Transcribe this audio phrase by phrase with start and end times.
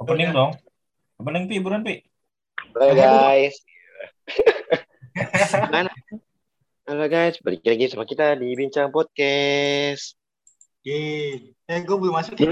[0.00, 0.56] Opening dong.
[1.20, 2.00] Opening Pi, buruan Pi.
[2.72, 3.52] Halo guys.
[5.76, 5.92] Mana?
[6.88, 10.16] Halo guys, balik lagi sama kita di Bincang Podcast.
[10.88, 11.52] Yeay.
[11.52, 12.48] Eh, gue belum masuk ya.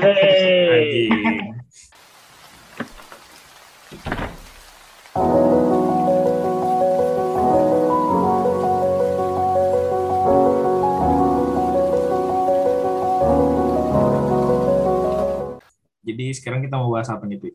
[16.09, 17.51] Jadi sekarang kita mau bahas apa nih, Pi?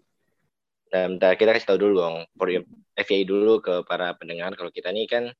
[0.93, 2.53] Nah, bentar kita kasih tahu dulu dong, for
[2.93, 5.33] FYI dulu ke para pendengar kalau kita ini kan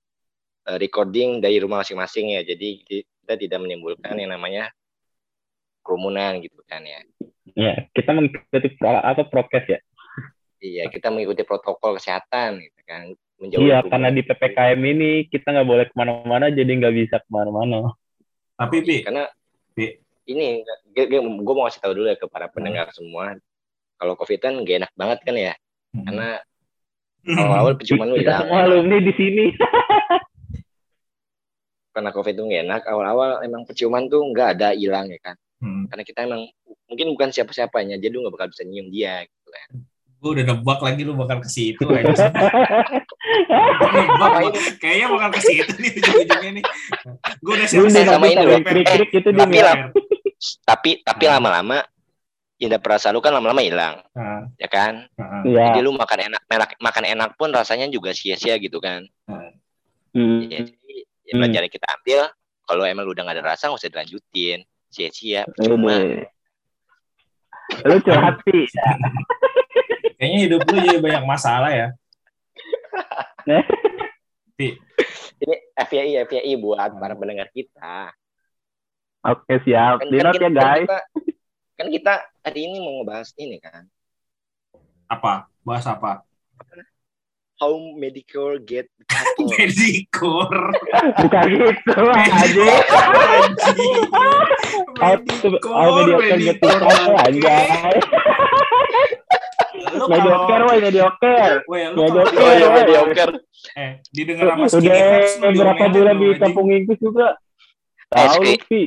[0.66, 2.42] eh, recording dari rumah masing-masing ya.
[2.42, 4.74] Jadi kita tidak menimbulkan yang namanya
[5.86, 7.06] kerumunan gitu kan ya.
[7.54, 9.80] Ya, kita mengikuti apa prokes ya.
[10.64, 13.14] Iya, kita mengikuti protokol kesehatan gitu kan.
[13.38, 13.92] Menjauhi Iya, kerumunan.
[13.94, 17.94] karena di ppkm ini kita nggak boleh ke mana-mana, jadi nggak bisa ke mana-mana.
[18.58, 19.30] Tapi Pi, karena
[19.78, 20.03] Pi.
[20.24, 20.64] Ini
[20.96, 23.36] gue mau kasih tahu dulu ya ke para pendengar semua.
[23.98, 25.54] Kalau covid kan gak enak banget kan ya?
[25.94, 26.40] Karena
[27.24, 29.46] awal-awal penciuman lu kita hilang semua alumni di sini.
[31.94, 35.38] karena covid tuh gak enak awal-awal emang penciuman tuh nggak ada hilang ya kan?
[35.64, 35.88] Hmm.
[35.88, 36.44] karena kita emang
[36.92, 39.70] mungkin bukan siapa-siapanya jadi lu nggak bakal bisa nyium dia gitu kan.
[40.20, 41.84] Gue udah nebak lagi lu bakal ke situ
[44.84, 46.64] kayaknya bakal ke situ nih ujung-ujungnya nih.
[47.40, 48.60] Gue udah Lu siap-siap udah sama ini loh.
[48.60, 49.64] itu dia.
[49.64, 49.76] lah.
[50.62, 51.84] Tapi tapi lama-lama
[52.58, 55.74] indah perasa lu kan lama-lama hilang Nah, ya kan nah, Iya.
[55.74, 59.04] jadi lu makan enak enak- makan enak pun rasanya juga sia-sia gitu kan
[60.14, 60.46] Hmm.
[60.46, 61.40] ya, jadi ya Hmm.
[61.42, 62.20] pelajaran kita ambil
[62.64, 66.30] kalau emang lu udah gak ada rasa nggak usah dilanjutin sia-sia percuma Udah.
[67.84, 68.70] Lu curhat sih.
[70.20, 71.88] Kayaknya hidup lu jadi banyak masalah ya.
[74.54, 74.78] Pi,
[75.42, 78.14] ini FYI FYI buat para pendengar kita
[79.24, 80.04] Oke, siap.
[80.04, 80.88] kan, Di kan ya, guys.
[80.88, 80.98] kan kita
[81.74, 83.88] kan kita hari ini mau ngebahas ini kan
[85.08, 85.48] apa?
[85.64, 86.28] Bahas apa?
[87.64, 88.92] how medical get.
[89.40, 90.52] Medikor.
[91.24, 92.66] Bukan gitu, aja.
[95.64, 96.68] Oh, mediocre gitu
[97.24, 97.96] anjay.
[99.94, 101.64] Lu Mediocre, kalau woy, mediocre.
[101.64, 103.32] Mediocre
[103.74, 107.28] eh didengar sama skinny Udah Fats, lu berapa diomelin bulan di kampung Inggris juga.
[108.12, 108.84] Tahu Skri.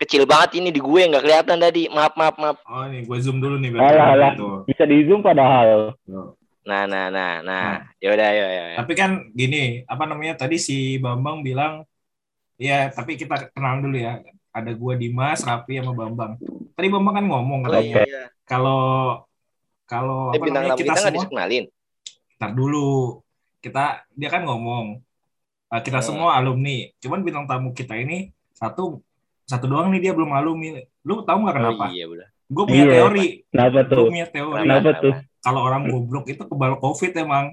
[0.00, 3.36] Kecil banget ini di gue nggak kelihatan tadi maaf maaf maaf Oh, nih gue zoom
[3.36, 4.32] dulu nih Alah, alah.
[4.32, 4.64] tuh.
[4.64, 5.92] Bisa di zoom padahal.
[6.60, 7.76] nah nah nah nah Nah.
[7.98, 11.84] yaudah ya ya Tapi kan gini, apa namanya tadi si Bambang bilang
[12.56, 14.20] ya, tapi kita kenal dulu ya.
[14.50, 16.36] Ada gua Dimas, Rapi sama Bambang.
[16.72, 18.80] Tadi Bambang kan ngomong oh katanya iya kalau
[19.84, 21.64] kalau eh, apa bintang namanya kita kita nggak semua dikenalin
[22.36, 22.90] Ntar dulu.
[23.58, 24.98] Kita dia kan ngomong
[25.66, 26.06] "Ah, kita Hmm.
[26.06, 26.88] semua alumni.
[26.98, 28.98] Cuman bintang tamu kita ini satu
[29.50, 30.78] satu doang nih dia belum alumni.
[31.02, 31.84] Lu tahu nggak kenapa?
[31.84, 32.92] oh iya udah Gue punya Iya.
[32.96, 33.26] teori.
[33.48, 34.04] Kenapa Gue tuh?
[34.08, 34.60] punya teori.
[34.60, 35.14] Kenapa tuh?
[35.40, 37.44] Kalau orang goblok itu kebal covid emang.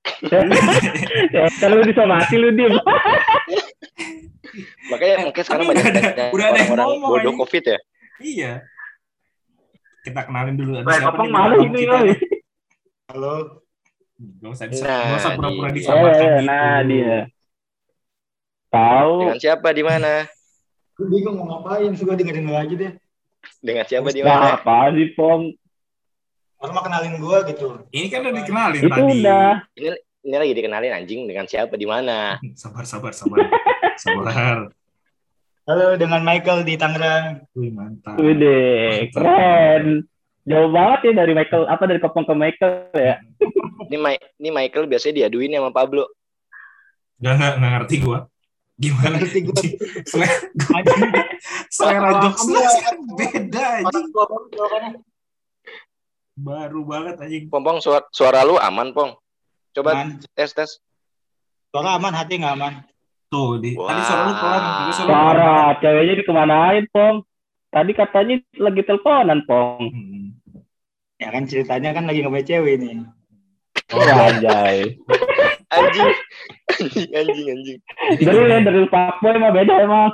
[1.30, 2.72] Ya, kan lu disomasi lu dim.
[4.90, 7.78] makanya Eh, makanya sekarang banyak udah ada- banyak udah ada yang orang-orang bodoh covid ya
[8.18, 8.52] Iya.
[10.00, 11.30] Kita kenalin dulu ada siapa nih
[11.70, 12.14] bintang ini.
[13.06, 13.34] Halo.
[14.38, 15.74] Gak usah, Nah, gak usah pura-pura dia.
[15.74, 16.44] disamakan Eh, gitu.
[16.44, 17.16] nah dia.
[18.68, 19.12] Tahu.
[19.20, 20.39] dengan siapa di mana Gue
[21.06, 21.90] bingung mau ngapain.
[21.90, 22.92] Gue dengerin aja deh.
[23.56, 25.48] dengan siapa di Nah, mana apa sih, Pom?
[26.60, 27.66] Orang mah kenalin gue gitu.
[27.88, 29.12] Ini kan udah dikenalin Itu tadi.
[29.16, 29.48] udah.
[30.20, 33.40] ini lagi dikenalin anjing dengan siapa di mana Sabar, sabar, sabar.
[33.96, 34.68] sabar.
[35.64, 37.48] Halo, dengan Michael di Tangerang.
[37.54, 38.20] Wih, mantap.
[38.20, 40.04] Udah, keren.
[40.42, 43.16] Jauh banget ya dari Michael, apa dari Kopong ke Michael ya?
[43.86, 46.08] ini Ma- ini Michael biasanya diaduin sama Pablo
[47.18, 48.24] Gak, gak, gak ngerti gua.
[48.80, 49.20] Gimana?
[49.20, 49.66] Ngerti gue.
[50.08, 50.40] Selera,
[51.68, 52.60] selera jokes lu
[53.14, 54.06] beda Orang anjing.
[54.08, 54.24] tua
[56.40, 57.44] baru banget anjing.
[57.46, 59.12] Pompong suara, suara lu aman Pong
[59.70, 60.18] coba Aman.
[60.32, 60.70] tes tes
[61.70, 62.74] Suara aman, hati nggak aman.
[63.30, 64.02] Tuh, di, tadi Wah.
[64.02, 64.58] suara lu pelan.
[64.58, 65.22] Tadi suara lu pelan.
[65.22, 67.16] Parah, ceweknya dikemanain, Pong?
[67.70, 69.78] Tadi katanya lagi teleponan, Pong.
[69.86, 70.26] Hmm.
[71.14, 73.06] Ya kan ceritanya kan lagi nggak cewek nih.
[73.94, 74.98] Oh, Oh, anjay.
[75.70, 76.10] Anjing
[76.68, 77.78] anjing anjing anjing
[78.18, 80.10] jadi Dari ya, dari fuckboy mah beda emang.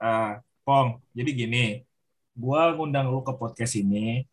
[0.00, 1.64] ah, Pong, jadi gini.
[2.34, 4.24] Gua ngundang lu ke podcast ini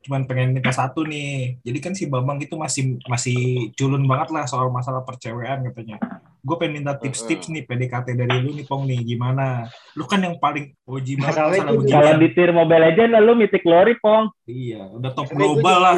[0.00, 1.60] cuman pengen minta satu nih.
[1.60, 6.00] Jadi kan si Bambang itu masih masih culun banget lah soal masalah percewean katanya.
[6.40, 9.68] Gue pengen minta tips-tips nih PDKT dari lu nih Pong nih gimana?
[9.92, 11.92] Lu kan yang paling OG banget masalah beginian.
[11.92, 14.32] Kalau di tier Mobile Legends lu Mythic Glory, Pong.
[14.48, 15.96] Iya, udah top Masalahnya gue global lah.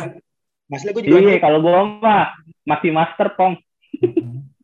[0.66, 2.22] Masalah gue juga Iya, kalau gua mah
[2.66, 3.54] masih master, Pong.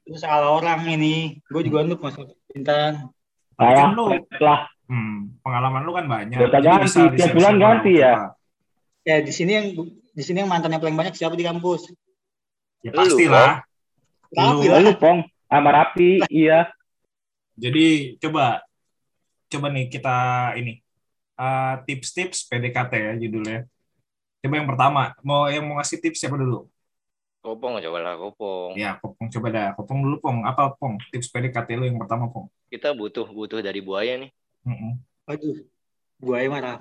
[0.08, 1.36] Itu salah orang ini.
[1.52, 3.12] Gue juga noob masuk bintang.
[3.60, 4.08] Kayak Kan lu-
[4.40, 4.60] lah.
[4.88, 6.40] Hmm, pengalaman lu kan banyak.
[6.40, 8.32] Jadi ganti, tiap bulan ganti ya?
[9.04, 11.92] Ya di sini yang di sini yang mantannya paling banyak siapa di kampus?
[12.80, 13.68] Ya pastilah.
[14.32, 14.80] Rapi Lu- lah.
[14.80, 16.72] Lu pong sama Rapi, iya.
[17.58, 18.64] Jadi coba
[19.48, 20.16] coba nih kita
[20.56, 20.80] ini
[21.36, 23.58] eh, tips-tips PDKT ya judulnya.
[24.40, 26.64] Coba yang pertama, mau yang mau ngasih tips siapa dulu?
[27.38, 28.74] Kopong coba lah kopong.
[28.74, 29.68] Ya, Kopong coba dah.
[29.78, 30.42] Kopong dulu, Pong.
[30.42, 30.98] Apa, Pong?
[31.14, 32.50] Tips PDKT lu yang pertama, Pong.
[32.68, 34.30] Kita butuh butuh dari buaya nih.
[34.66, 34.98] Mm-mm.
[35.30, 35.62] Aduh,
[36.18, 36.50] buaya.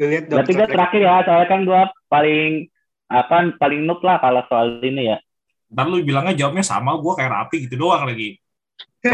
[0.00, 0.40] Lu lihat dong.
[0.40, 2.72] Berarti gue terakhir ya, soalnya kan gue paling
[3.10, 5.18] apa paling noob lah kalau soal ini ya.
[5.70, 8.40] Ntar lu bilangnya jawabnya sama, gua kayak rapi gitu doang lagi.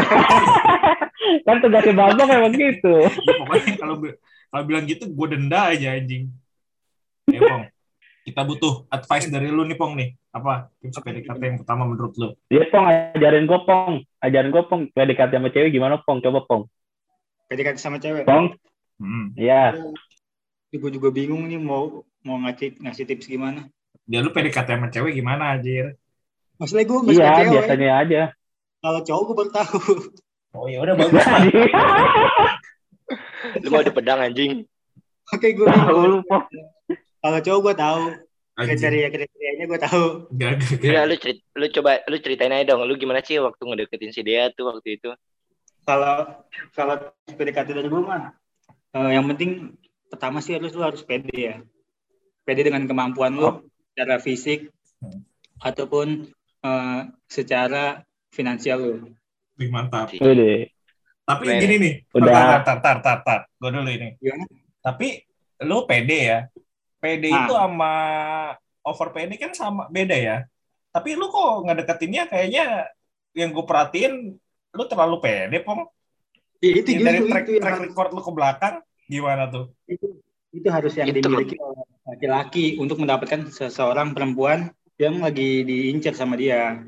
[1.45, 2.93] Kan tugasnya Babang kayak begitu.
[3.03, 3.95] Ya, pokoknya kalau
[4.47, 6.31] kalau bilang gitu, gue denda aja anjing.
[8.27, 8.35] Ya.
[8.35, 10.11] Kita butuh advice dari lu nih, Pong nih.
[10.35, 12.35] Apa tips PDKT yang pertama menurut lu?
[12.51, 12.83] Dia pong
[13.15, 16.63] ajarin gue pong, ajarin gue pong PDKT sama cewek gimana pong, coba pong.
[17.47, 18.27] PDKT sama cewek.
[18.27, 18.51] Pong,
[18.99, 19.31] Hmm.
[19.39, 19.71] iya.
[20.69, 23.71] Gue juga bingung nih mau mau ngasih ngasih tips gimana.
[24.03, 25.95] Dia lu PDKT sama cewek gimana, anjir?
[26.59, 27.51] Maksudnya gue Iya, cewek.
[27.55, 28.21] biasanya aja.
[28.77, 29.79] Kalau cowok gue baru tahu.
[30.51, 31.21] Oh ya udah bagus.
[33.63, 34.67] Lu mau ada pedang anjing.
[35.29, 36.43] Oke gue Tahu lu pong.
[37.17, 38.03] Kalau cowok gue tahu.
[38.57, 40.05] Kriteria kriterianya gue tahu.
[40.33, 42.81] Gak, Udah lu cerit, lu coba lu ceritain aja dong.
[42.83, 45.13] Lu gimana sih waktu ngedeketin si Dea tuh waktu itu?
[45.85, 46.41] Kalau
[46.73, 46.95] kalau
[47.29, 48.33] PDKT dari gue mah,
[48.91, 49.77] eh, yang penting
[50.09, 51.55] pertama sih harus lu harus pede ya.
[52.43, 53.61] Pede dengan kemampuan lu
[53.93, 55.21] secara fisik Hmm.
[55.61, 56.25] ataupun
[56.65, 58.01] eh, secara
[58.33, 58.95] finansial lu.
[59.61, 60.09] Wih, mantap.
[60.11, 60.65] Udah.
[61.27, 61.61] Tapi Keren.
[61.61, 62.33] gini nih, Udah.
[62.33, 63.39] tar, tar, tar, tar, tar.
[63.53, 64.17] Gue dulu ini.
[64.17, 64.49] Gimana?
[64.81, 65.21] Tapi
[65.61, 66.39] lu pede ya.
[66.97, 67.45] Pede Ah.
[67.45, 67.93] itu sama
[68.81, 70.37] over pede kan sama beda ya.
[70.89, 72.89] Tapi lu kok ngedeketinnya kayaknya
[73.37, 74.13] yang gue perhatiin
[74.73, 75.85] lu terlalu pede, Pong.
[76.57, 79.69] Ya, itu Ya, dari justru track, itu yang track record lu ke belakang gimana tuh?
[79.85, 81.21] itu, itu harus yang Itu.
[81.21, 86.81] dimiliki oleh laki-laki untuk mendapatkan seseorang perempuan yang lagi diincar sama dia.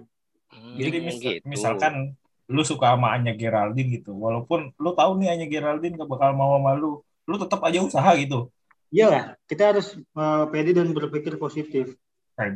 [0.50, 1.46] Hmm, Jadi mis- gitu.
[1.46, 2.18] misalkan
[2.50, 6.58] lu suka sama Anya Geraldine gitu, walaupun lu tahu nih Anya Geraldine gak bakal mau
[6.58, 8.50] sama lu, lu tetap aja usaha gitu.
[8.90, 11.94] Iyalah, kita harus eh, pede dan berpikir positif.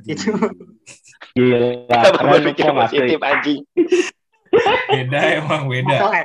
[0.08, 0.34] Itu
[1.36, 3.62] Gila, Kita berpikir positif anjing.
[4.88, 5.90] Beda emang beda.
[5.98, 6.24] masalah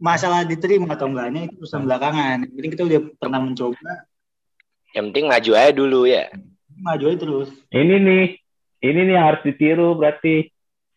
[0.00, 2.48] masalah diterima atau enggaknya itu urusan belakangan.
[2.48, 3.92] Penting kita udah pernah mencoba,
[4.90, 6.24] Yang penting maju aja dulu ya.
[6.80, 7.48] maju aja terus.
[7.68, 8.24] Ini nih,
[8.82, 10.48] ini nih harus ditiru berarti.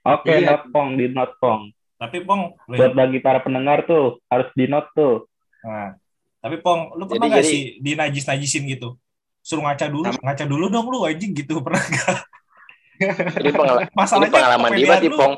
[0.04, 0.56] Oke, Iya.
[0.56, 1.72] not pong, di not pong.
[1.96, 5.24] Tapi Pong, Buat bagi para pendengar tuh, harus di not tuh.
[5.64, 5.96] Nah,
[6.44, 9.00] tapi Pong, lu Jadi- pernah gak jadi- sih dinajis-najisin gitu?
[9.40, 11.60] Suruh ngaca dulu, ngaca dulu dong lu anjing gitu.
[11.66, 12.18] Pernah gak?
[13.40, 15.34] Ini, pengala- ini Masalahnya pengalaman dia lu, Pong.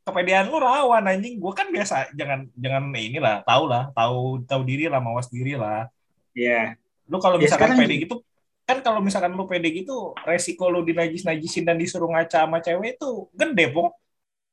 [0.00, 1.36] kepedean lu rawan anjing.
[1.36, 5.88] Gua kan biasa, jangan jangan inilah, tahu lah, tahu tahu diri lah, mawas diri lah.
[6.32, 6.76] Iya.
[7.10, 8.16] Lu kalau Ya, misalkan sekarang pede gitu,
[8.64, 13.28] kan kalau misalkan lu pede gitu, resiko lu dinajis-najisin dan disuruh ngaca sama cewek itu
[13.34, 13.90] gede, Pong.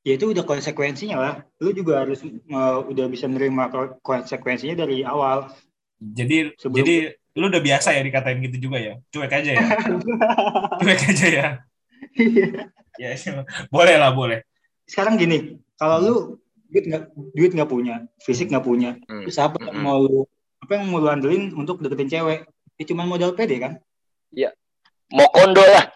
[0.02, 1.34] Ya itu udah konsekuensinya lah.
[1.60, 5.48] Lu juga harus eh, udah bisa menerima ko- konsekuensinya dari awal.
[5.98, 6.94] Jadi Sebelum- jadi
[7.38, 8.94] lu udah biasa ya dikatain gitu juga ya.
[9.10, 9.62] Cuek aja ya.
[10.82, 11.46] Cuek aja ya.
[12.98, 13.14] Ya,
[13.70, 14.42] boleh lah, boleh.
[14.86, 16.14] Sekarang gini, kalau lu
[16.66, 17.04] duit nggak
[17.34, 19.22] duit nggak punya, fisik nggak punya, Hmm.
[19.22, 19.86] terus apa yang Mm-mm.
[19.86, 20.26] mau lu
[20.58, 22.40] apa yang mau lu andelin untuk deketin cewek?
[22.74, 23.72] Ya cuma modal pede kan?
[25.08, 25.88] Mau kondo lah.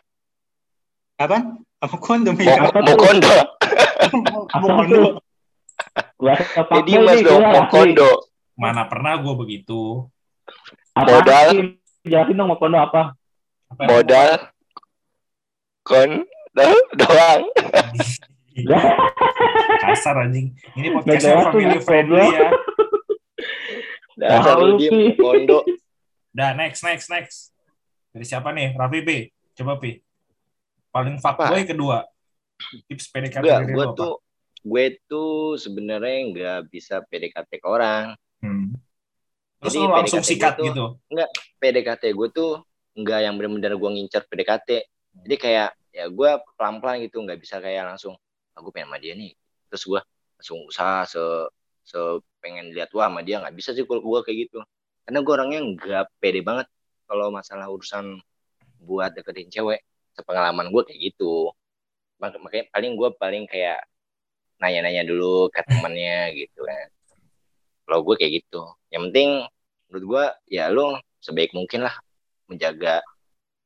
[1.18, 1.38] Apa?
[2.38, 2.70] Mau, ya?
[2.70, 3.34] Apa mau kondo.
[4.62, 5.02] Mau kondo.
[6.22, 8.10] Bahasa Jadi fuckboy mas nih, dong, keluar mau kondo.
[8.56, 10.06] Mana pernah gue begitu.
[10.92, 11.46] Apa Modal.
[11.52, 11.60] sih?
[12.04, 13.16] Jelasin dong mau kondo apa?
[13.72, 14.30] Apa Modal.
[15.82, 16.10] Kon.
[17.00, 17.42] doang.
[19.82, 20.52] kasar anjing.
[20.76, 22.48] Ini podcastnya family friendly ya.
[24.20, 24.76] Dasar lu
[25.16, 25.64] kondo.
[26.32, 27.36] Dah next next next.
[28.12, 28.76] Dari siapa nih?
[28.76, 29.10] Raffi P.
[29.56, 30.00] Coba Pi.
[30.92, 32.04] Paling fuckboy kedua.
[32.86, 34.14] Tips PDKT Enggak, gue tuh
[34.62, 38.14] gue tuh sebenarnya nggak bisa PDKT ke orang.
[38.42, 38.74] Hmm.
[39.62, 40.84] Terus Jadi lu langsung PDKT sikat tuh- gitu.
[41.62, 42.50] PDKT gue tuh
[42.98, 44.68] nggak yang benar-benar gue ngincer PDKT.
[45.22, 48.18] Jadi kayak ya gue pelan-pelan gitu, nggak bisa kayak langsung
[48.52, 49.32] aku pengen sama dia nih.
[49.70, 50.00] Terus gue
[50.36, 51.22] langsung usaha se
[51.82, 51.98] se
[52.42, 54.58] pengen lihat wah sama dia nggak bisa sih kalau gue kayak gitu.
[55.06, 56.66] Karena gue orangnya nggak pede banget
[57.06, 58.18] kalau masalah urusan
[58.82, 59.86] buat deketin cewek.
[60.12, 61.54] Sepengalaman gue kayak gitu.
[62.18, 63.86] Mak- Makanya paling gue paling kayak
[64.58, 66.88] nanya-nanya dulu ke temennya gitu kan.
[67.86, 68.62] Kalau gue kayak gitu.
[68.92, 69.30] Yang penting
[69.90, 70.24] menurut gue
[70.56, 71.94] ya lu sebaik mungkin lah
[72.48, 73.02] menjaga.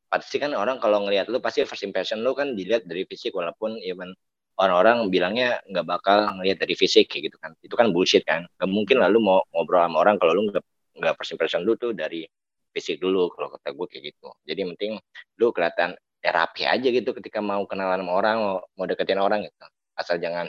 [0.07, 3.77] Pasti kan orang kalau ngelihat lu pasti first impression lu kan dilihat dari fisik walaupun
[3.83, 4.15] even
[4.57, 7.53] orang-orang bilangnya nggak bakal ngelihat dari fisik kayak gitu kan.
[7.61, 8.49] Itu kan bullshit kan.
[8.57, 10.65] Nggak mungkin lah lu mau ngobrol sama orang kalau lu nggak
[10.97, 12.25] nggak first impression lu tuh dari
[12.73, 14.29] fisik dulu kalau kata gue kayak gitu.
[14.49, 14.93] Jadi yang penting
[15.41, 19.45] lu kelihatan ya rapi aja gitu ketika mau kenalan sama orang mau, mau deketin orang
[19.45, 19.65] gitu.
[19.97, 20.49] Asal jangan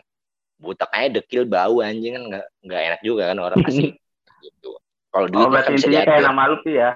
[0.57, 3.93] butak aja dekil bau anjing kan nggak nggak enak juga kan orang asing
[4.45, 4.77] gitu
[5.09, 6.89] kalau duit Oh, kan bisa intinya kayak nama lu sih ya.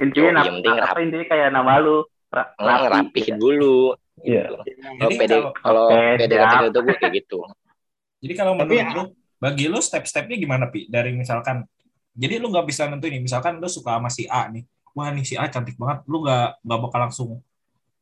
[0.00, 1.96] Intinya Yo, nama, yang penting apa intinya kayak nama lu.
[2.32, 3.76] Ra Nggak ngerapihin dulu
[4.22, 4.44] Iya.
[4.48, 6.62] gitu Jadi kalau pede kalau- kalau pede siap.
[6.68, 7.38] itu gue kayak gitu
[8.22, 9.02] Jadi kalau Tapi menurut lu,
[9.36, 10.86] bagi lu step-stepnya gimana, Pi?
[10.86, 11.66] Dari misalkan,
[12.14, 14.62] jadi lu nggak bisa nentuin nih, misalkan lu suka sama si A nih,
[14.94, 17.28] wah nih si A cantik banget, lu nggak nggak bakal langsung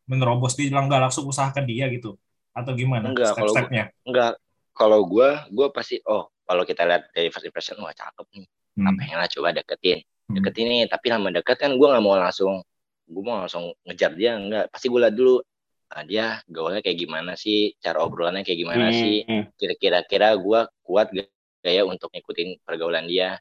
[0.05, 2.21] menerobos dia, nggak langsung usaha ke dia gitu,
[2.57, 3.85] atau gimana Enggak, kalau step-stepnya?
[4.07, 4.33] enggak.
[4.75, 8.47] Kalau gue gue pasti oh kalau kita lihat dari first impression wah cakep nih.
[8.81, 8.97] Hmm.
[8.97, 9.99] pengen lah coba deketin.
[10.31, 10.35] Hmm.
[10.39, 12.63] deketin nih tapi lama deket kan gue nggak mau langsung
[13.11, 14.71] gue mau langsung ngejar dia enggak.
[14.73, 15.43] Pasti gue lihat dulu
[15.91, 17.75] ah, dia gaulnya kayak gimana sih?
[17.79, 19.27] Cara obrolannya kayak gimana sih?
[19.27, 19.51] Hmm.
[19.57, 21.29] kira-kira gue kuat gak
[21.77, 23.37] ya untuk ngikutin pergaulan dia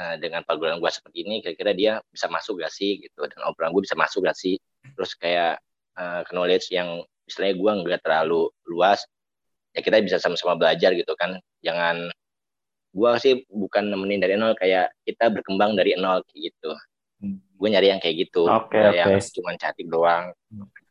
[0.00, 2.96] Eh, dengan pergaulan gue seperti ini kira-kira dia bisa masuk gak sih?
[3.04, 3.20] Gitu.
[3.20, 4.56] Dan obrolan gue bisa masuk gak sih?
[4.96, 5.60] Terus kayak
[6.00, 9.06] eh, knowledge yang istilahnya gue nggak terlalu luas
[9.70, 11.38] ya kita bisa sama-sama belajar gitu kan.
[11.62, 12.10] Jangan
[12.90, 16.74] gue sih bukan nemenin dari nol kayak kita berkembang dari nol kayak gitu.
[17.20, 17.36] Hmm.
[17.36, 19.28] gue nyari yang kayak gitu Oke, Nggak yang oke.
[19.36, 20.24] cuman cantik doang.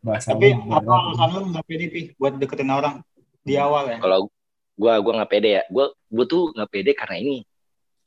[0.05, 3.01] Bahasa Tapi apa alasan lu nggak pede Pi, buat deketin orang
[3.41, 3.98] di awal ya?
[3.98, 4.29] kalau
[4.77, 5.63] gue gua nggak pede ya.
[5.74, 7.49] Gue gue tuh nggak pede karena ini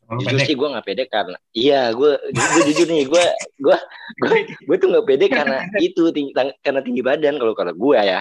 [0.02, 3.24] jujur pendek, sih gue nggak pede karena iya gue gue jujur nih gue
[3.58, 3.76] gue
[4.18, 7.96] gue gue tuh nggak pede karena itu tinggi, tang- karena tinggi badan kalau kalau gue
[7.96, 8.20] ya.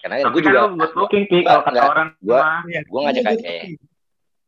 [0.00, 0.60] Karena Tapi gue juga
[0.96, 2.40] looking kalau kata orang gue
[3.04, 3.64] nggak cakap Iya, kayak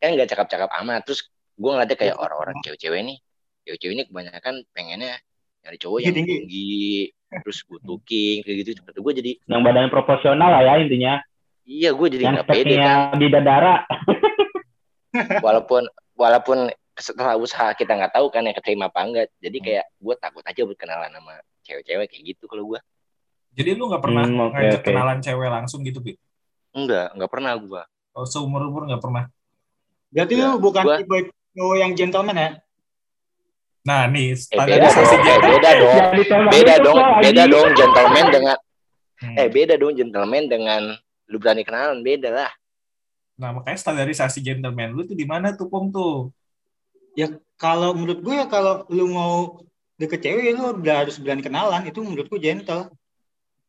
[0.00, 1.00] kan nggak cakap-cakap amat.
[1.04, 1.20] Terus
[1.54, 3.18] gue ngeliatnya kayak orang-orang cewek-cewek nih
[3.68, 5.14] cewek-cewek ini kebanyakan pengennya
[5.60, 7.12] nyari cowok yang tinggi
[7.44, 8.80] terus good looking kayak gitu.
[8.80, 11.14] Seperti gue jadi Yang badannya proporsional lah ya intinya.
[11.64, 13.16] iya gue jadi Yang nggak pede kan.
[13.20, 13.74] di dadara.
[15.40, 16.58] walaupun walaupun
[16.94, 19.66] setelah usaha kita nggak tahu kan yang keterima apa enggak jadi Hmm.
[19.66, 22.80] kayak gue takut aja buat kenalan sama cewek-cewek kayak gitu kalau gue
[23.52, 24.86] jadi lu nggak pernah Hmm, oke, ngajak oke.
[24.88, 26.14] kenalan cewek langsung gitu, Pi?
[26.72, 27.82] enggak nggak pernah gue
[28.14, 29.26] Oh, seumur-umur nggak pernah.
[30.08, 31.18] Berarti lu bukan gua- tipe
[31.50, 32.50] cowok yang gentleman ya?
[33.84, 35.98] Nah, nih, eh standar beda dong eh, beda dong
[36.48, 38.56] beda dong beda dong gentleman dengan
[39.16, 39.34] Hmm.
[39.34, 40.82] eh beda dong gentleman dengan
[41.26, 42.50] lu berani kenalan beda lah
[43.34, 46.30] Nah, makanya standarisasi gentleman lu tuh di mana tuh, Pom tuh?
[47.58, 49.62] Kalau menurut gue ya kalau lu mau
[49.94, 52.90] deket cewek lu udah harus berani kenalan itu menurut gue gentle.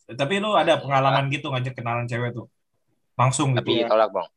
[0.05, 2.49] Tapi lu ada pengalaman gitu ngajak kenalan cewek tuh?
[3.17, 3.87] Langsung tapi gitu.
[3.87, 4.27] ditolak bang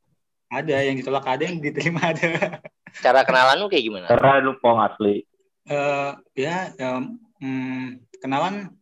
[0.49, 2.63] Ada yang ditolak ada yang diterima ada.
[3.05, 5.25] cara kenalan lu kayak gimana Karena lu pong asli.
[5.69, 7.85] Eh ya em, hmm,
[8.21, 8.73] kenalan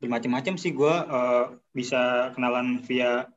[0.00, 1.44] bermacam-macam sih gue eh,
[1.76, 3.28] bisa kenalan via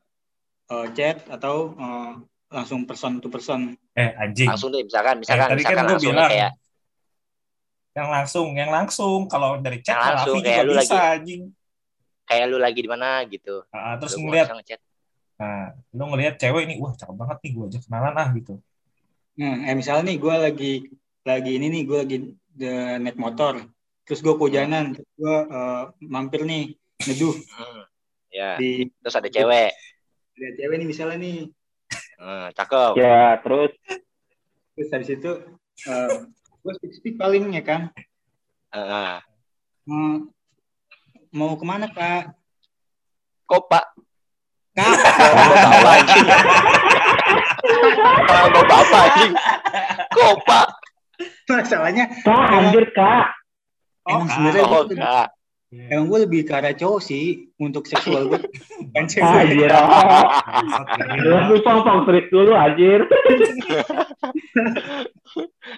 [0.72, 2.12] eh, chat atau eh,
[2.46, 3.74] langsung person to person.
[3.96, 4.48] Eh, anjing.
[4.48, 6.52] langsung deh misalkan Eh, misalkan tadi kan misalkan gue langsung bilang kayak
[7.96, 9.18] yang langsung, yang langsung.
[9.24, 11.42] Kalau dari chat Yang kalau langsung, kayak lu bisa, lagi- anjing.
[12.26, 14.46] kayak lu lagi di mana gitu Ah, terus Lu ngeliat,
[15.40, 18.54] nah, lu ngeliat cewek ini, wah cakep banget nih, gue ajak kenalan ah gitu.
[19.36, 20.72] Nah, eh misalnya nih gue lagi
[21.26, 22.16] lagi ini nih gue lagi
[22.56, 23.60] de- naik motor,
[24.08, 26.72] terus gue kehujanan, terus gue eh, mampir nih
[27.04, 27.82] neduh Hmm,
[28.32, 29.70] ya di terus ada cewek
[30.36, 31.36] ada cewek nih misalnya nih,
[32.16, 33.72] Hmm, cakep Ya, terus
[34.72, 35.32] terus habis itu
[35.84, 36.08] eh,
[36.60, 37.92] gue speak speak paling ya kan,
[38.72, 39.20] Heeh.
[39.84, 40.28] Hmm,
[41.30, 42.32] mau ke mana kak?
[43.44, 43.84] kok pak
[44.74, 46.26] Kak, Kalau bapak anjing
[48.26, 49.32] Kalau bapak anjing
[50.10, 50.66] kok pak
[51.46, 53.26] masalahnya kak anjir kak.
[54.04, 54.34] emang Kak.
[54.34, 54.98] sebenarnya oh gue
[55.66, 57.24] enggak emang gue lebih ke arah cowok sih
[57.56, 58.40] untuk seksual gue
[58.86, 59.42] bukan Ah, cewek.
[59.42, 59.70] Anjir.
[61.50, 63.00] Lu pong pong street dulu anjir.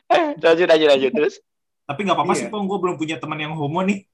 [0.09, 1.35] Eh, lanjut lanjut lanjut terus
[1.83, 2.39] Tapi nggak apa-apa Iya.
[2.39, 2.65] sih, Pong.
[2.65, 4.05] Gue belum punya teman yang homo nih.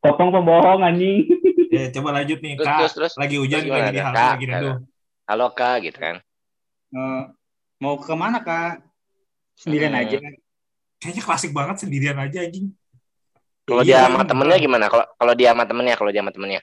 [0.00, 1.28] Popong pembohong anjing.
[1.68, 2.78] Ya, coba lanjut nih, terus Kak.
[2.80, 4.76] terus terus Lagi hujan, Terus gimana, lagi di halte, lagi neduh.
[5.28, 6.16] halo kak gitu kan
[6.88, 7.22] Eh,
[7.78, 8.80] mau ke mana kak?
[9.54, 10.00] Sendirian Hmm.
[10.00, 10.16] aja.
[10.98, 12.74] Kayaknya klasik banget sendirian aja, anjing.
[13.68, 16.60] kalau Iya, dia sama temennya gimana kalau kalau dia sama temennya kalau dia sama temennya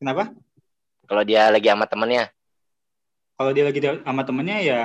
[0.00, 0.24] Kenapa?
[1.10, 2.24] kalau dia lagi sama temennya
[3.36, 4.82] Kalau dia lagi sama temennya ya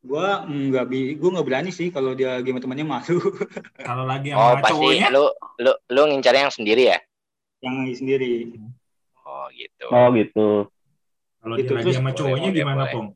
[0.00, 3.20] gue nggak bi gue nggak berani sih kalau dia lagi sama temennya malu
[3.88, 5.24] Kalau lagi oh sama pasti cowoknya, lu
[5.60, 6.98] lu lu ngincar yang sendiri ya
[7.60, 8.32] yang lagi sendiri.
[9.28, 10.46] oh gitu Oh gitu.
[11.40, 12.92] kalau Gitu, dia lagi sama cowoknya boleh, gimana, boleh.
[12.94, 13.08] Pong?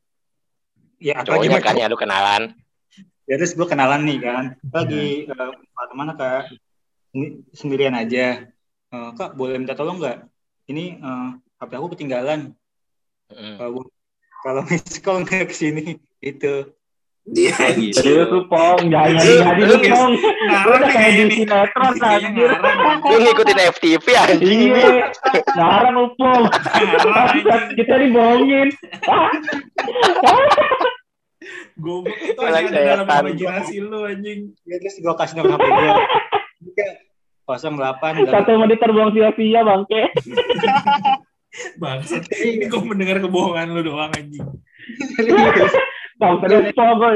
[1.01, 1.65] Ya apa cowoknya gimana?
[1.65, 2.41] kan ya lu kenalan
[3.25, 4.43] Ya terus gue kenalan nih kan.
[4.69, 6.53] Lagi eh, Pak ke mana kak?
[7.11, 8.45] Ini sendirian aja.
[8.93, 10.29] Eh, kak boleh minta tolong nggak?
[10.69, 12.53] Ini eh, HP aku ketinggalan.
[13.33, 13.57] Mm.
[13.57, 13.89] Eh, Bu-
[14.45, 16.69] kalau miss call nggak ke sini itu.
[17.25, 18.05] Dia Oh, gitu.
[18.05, 20.13] Serius lu Pong, jangan jadi lu Pong.
[20.13, 22.49] Lu ngarang udah kayak di sinetron anjir.
[23.01, 24.77] Lu ngikutin FTV anjing ini.
[24.77, 25.09] Iya,
[25.57, 26.45] ngarang lu Pong.
[27.73, 28.69] Kita dibohongin.
[31.77, 34.53] Goblok itu hanya ada dalam imajinasi lu anjing.
[34.65, 35.91] Ya, terus gue kasih nomor HP gue.
[36.65, 36.87] Tiga,
[37.45, 40.01] 08 Satu menit terbuang sia-sia bangke.
[41.81, 42.27] Bangsat.
[42.35, 44.43] Ini kok mendengar kebohongan lu doang anjing.
[46.19, 47.11] Pong terus gue.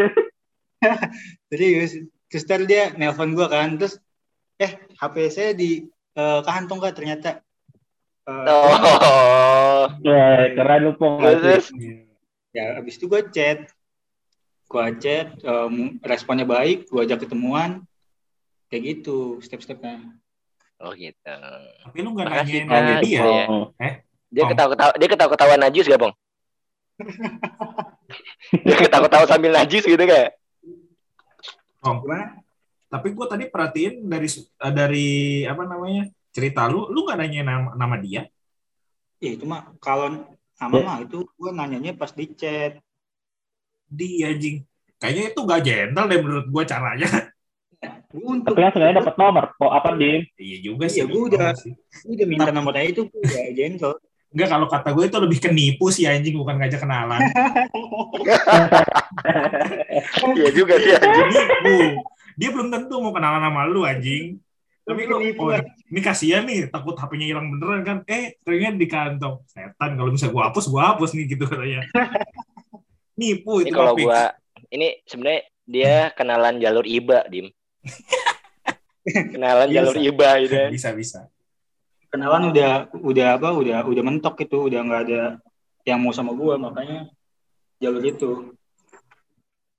[1.51, 1.91] Serius.
[2.29, 3.75] Terus dia nelpon gue kan.
[3.75, 3.99] Terus
[4.59, 5.83] eh HP saya di
[6.15, 7.41] eh, kantong kak ternyata.
[8.27, 9.89] Eh, Oh.
[9.89, 11.19] Wah, keren lu Pong.
[11.25, 11.73] Terus.
[12.53, 13.65] Ya abis itu gue chat.
[14.69, 17.81] Gue chat, em, responnya baik, gue ajak ketemuan.
[18.69, 20.13] Kayak gitu step-stepnya.
[20.77, 21.17] Oh gitu.
[21.83, 23.17] Tapi lu nggak Makasih, nanyain dia.
[23.17, 23.45] Iya.
[23.49, 23.65] Pong.
[24.29, 24.49] Dia Oh.
[24.53, 26.13] ketawa-ketawa dia ketawa-ketawa najis gak, Bang?
[28.65, 30.37] dia ketawa-ketawa sambil najis gitu kayak.
[31.81, 32.37] Gimana?
[32.89, 35.09] Tapi gue tadi perhatiin dari eh, dari
[35.45, 38.29] apa namanya cerita lu, lu nggak nanya nama, nama dia?
[39.17, 40.13] Ya itu mah kalau
[40.57, 40.85] nama Ya.
[40.85, 42.77] mah itu gue nanyanya pas di chat.
[43.89, 44.63] Dia anjing.
[44.99, 47.09] Kayaknya itu gak gentle deh menurut gue caranya.
[48.09, 49.43] Gue untuk Tapi sebenarnya dapat nomor.
[49.55, 50.21] Kok apa Dim?
[50.35, 50.99] Iya juga sih.
[51.01, 51.71] Iya, gua udah- sih.
[51.75, 53.95] gue udah minta nomornya itu gue udah gentle.
[54.29, 57.21] Enggak kalau kata gue itu lebih ke nipu sih anjing bukan ngajak kenalan.
[60.37, 61.27] Iya juga sih anjing.
[61.33, 61.77] Nipu.
[62.39, 64.37] Dia belum tentu mau kenalan sama lu anjing.
[64.89, 65.53] Tapi lu Nipu, oh,
[65.93, 67.97] ini kasihan nih takut HP-nya hilang beneran kan.
[68.09, 69.45] Eh, ternyata di kantong.
[69.45, 71.85] Setan kalau bisa gua hapus, gua hapus nih gitu katanya.
[73.19, 74.05] Nipu Ini itu kalau Papik.
[74.07, 74.21] gua
[74.69, 77.47] ini sebenarnya dia kenalan jalur IBA, Dim.
[79.33, 79.75] kenalan Bisa.
[79.75, 80.55] jalur IBA gitu.
[80.55, 80.69] kan.
[80.71, 81.19] bisa bisa.
[82.09, 85.21] Kenalan udah udah apa udah udah mentok itu udah nggak ada
[85.85, 86.99] yang mau sama gue makanya
[87.77, 88.31] jalur itu.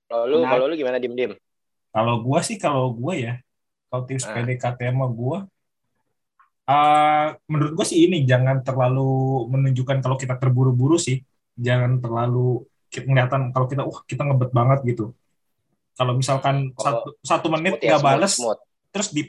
[0.05, 1.31] Kalau lu, kalau lu gimana, Dim, Dim?
[1.91, 3.33] Kalau gua sih kalau gua ya,
[3.87, 4.35] kalau tips Ah.
[4.37, 5.47] PDKT sama gua
[6.61, 11.19] eh menurut gua sih ini jangan terlalu menunjukkan kalau kita terburu-buru sih.
[11.55, 15.15] Jangan terlalu kita kelihatan kalau kita wah kita ngebet banget gitu.
[15.95, 18.59] Kalau misalkan Kalau satu, satu menit Smooth ya, nggak smooth, bales, smooth.
[18.91, 19.23] terus di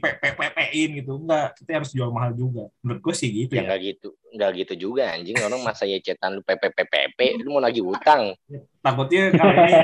[0.75, 1.13] in gitu.
[1.23, 2.67] Enggak, kita harus jual mahal juga.
[2.83, 3.67] Menurut gue sih gitu Ya ya.
[3.71, 5.39] nggak gitu, nggak gitu juga anjing.
[5.39, 8.35] Orang masa ya cetan lu PPPPP, lu mau lagi utang.
[8.83, 9.75] Takutnya kalau ini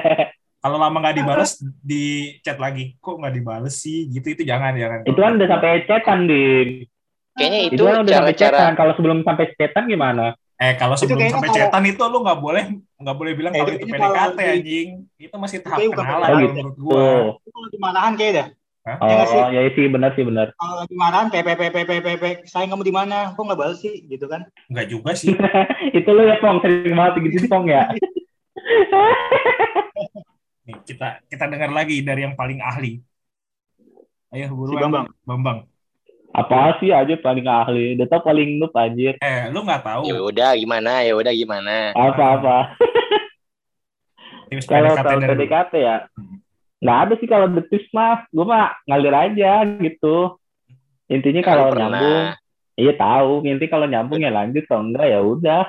[0.59, 4.11] kalau lama nggak dibales di chat lagi, kok nggak dibales sih?
[4.11, 5.07] Gitu itu jangan jangan.
[5.07, 6.69] Itu kan udah sampai cetan Dim.
[7.38, 8.73] Kayaknya itu Itu kan udah sampai cara-cara cetan.
[8.75, 10.35] Kalau sebelum sampai cetan gimana?
[10.59, 12.64] Eh kalau sebelum sampai chatan itu lu nggak boleh
[12.99, 14.89] nggak boleh bilang Eh, kalau itu itu kayaknya PDKT di- anjing.
[15.19, 17.07] Itu masih tahap kayaknya kenalan kalau menurut gua.
[17.39, 18.47] Itu kalau lagi marahan kayak dah.
[18.89, 18.97] Hah?
[18.99, 19.41] Ya nggak sih?
[19.43, 20.47] Oh, ya sih benar sih benar.
[20.59, 23.17] Kalau lagi marahan PPPPPPP sayang kamu di mana?
[23.37, 24.43] Kok nggak balas sih gitu kan?
[24.71, 25.31] Enggak juga sih.
[25.99, 27.87] itu lu ya Pong sering banget gitu Pong ya.
[30.69, 33.01] Nih, kita kita dengar lagi dari yang paling ahli.
[34.35, 34.81] Ayo Si buruan.
[34.85, 35.07] Bambang.
[35.25, 35.59] Bambang.
[36.33, 37.97] Apa sih aja paling ahli?
[37.97, 39.17] Udah tau paling noob anjir.
[39.19, 41.97] Eh, lu nggak tahu ya udah gimana, ya udah gimana.
[41.97, 42.77] Apa-apa.
[44.69, 45.29] Kalau lu.
[45.29, 46.41] PDKT ya Hmm.
[46.79, 48.25] nggak ada sih kalau the tips mah.
[48.31, 50.38] Gue mah ngalir aja gitu.
[51.09, 51.88] Intinya kalau pernah.
[51.88, 52.25] nyambung,
[52.77, 53.33] iya tahu.
[53.49, 55.64] Intinya kalau nyambung ya lanjut, kalau enggak ya udah.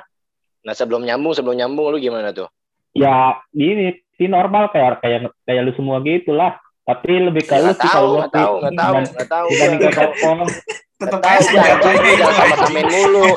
[0.68, 2.52] Nah sebelum nyambung, sebelum nyambung lu gimana tuh?
[2.92, 6.60] Ya gini, sih normal kayak kayak kayak lu semua gitu lah.
[6.90, 9.48] Tapi lebih ke Ya, lu nggak sih tahu, kalau nggak tahu, nggak tahu, nggak tahu.
[9.54, 10.04] dibanding ke.
[11.00, 13.24] Tetep Nggak aja jangan sama samain mulu.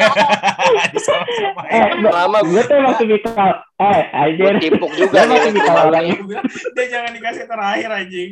[1.73, 3.51] Eh, gua, Lama gue tuh emang tipikal.
[3.79, 4.01] Eh,
[4.35, 4.73] gue anjir.
[4.73, 6.05] timpuk juga bisa rumah lu orang
[6.75, 8.31] Dia jangan dikasih terakhir anjing.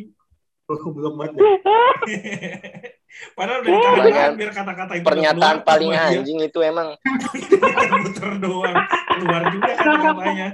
[0.67, 1.39] Gue belum banget.
[3.39, 6.95] Padahal udah Banyak biar kata-kata itu Pernyataan paling anjing itu emang.
[6.99, 8.77] muter-muter doang.
[9.15, 10.49] Keluar juga kata-katanya.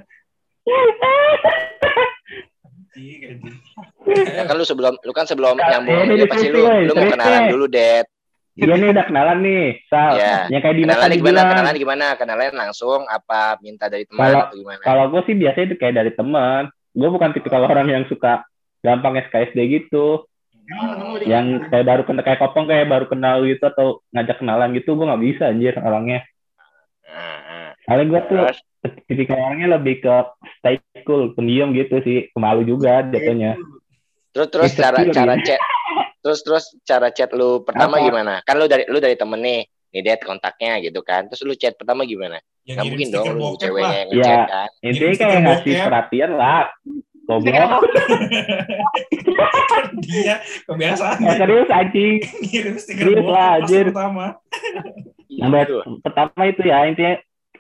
[2.97, 7.07] Ya kan lu sebelum lu kan sebelum Ya, nyambung ini ya pasti lu lu mau
[7.13, 8.09] kenalan dulu, Det.
[8.57, 10.17] Dia nih udah kenalan nih, Sal.
[10.17, 10.49] Iya.
[10.49, 11.29] Yang kayak Dimas Kenalan tadi gimana?
[11.29, 11.47] bilang.
[11.53, 12.07] Kenalan gimana?
[12.17, 14.81] Kenalan langsung apa minta dari teman Kalau- atau gimana?
[14.81, 16.63] Kalau gue sih biasanya itu kayak dari teman.
[16.97, 18.49] Gue bukan tipikal orang yang suka
[18.81, 20.25] gampang SKSD gitu.
[21.29, 25.05] Yang kayak baru kenal kayak kopong kayak baru kenal gitu atau ngajak kenalan gitu gue
[25.05, 26.25] nggak bisa anjir orangnya.
[27.05, 27.69] Nah, nah.
[27.85, 28.61] Paling gue tuh Terus
[29.05, 30.15] tipikal orangnya lebih ke
[30.57, 33.55] stay cool, pendiam gitu sih, kemalu juga jatuhnya.
[34.31, 35.13] terus terus Insecure cara ya.
[35.13, 35.61] cara chat
[36.21, 38.05] terus terus cara chat lu pertama Apa?
[38.05, 38.35] gimana?
[38.43, 41.25] Kan lu dari lu dari temen nih, nih Det kontaknya gitu kan.
[41.27, 42.37] Terus lu chat pertama gimana?
[42.63, 43.95] Yang Nggak ngirim mungkin dong lu ceweknya lah.
[43.95, 44.37] yang Iya.
[44.45, 44.69] kan.
[44.83, 45.87] Intinya kayak ngasih bokep.
[45.87, 46.63] perhatian lah.
[47.27, 47.71] Goblok.
[49.99, 52.15] Dia kebiasaan Eh, serius anjing.
[52.45, 53.85] ngirim stiker Serius lah, anjir.
[53.89, 54.27] pertama.
[55.29, 55.79] Nomor Gitu.
[56.01, 57.15] pertama itu ya intinya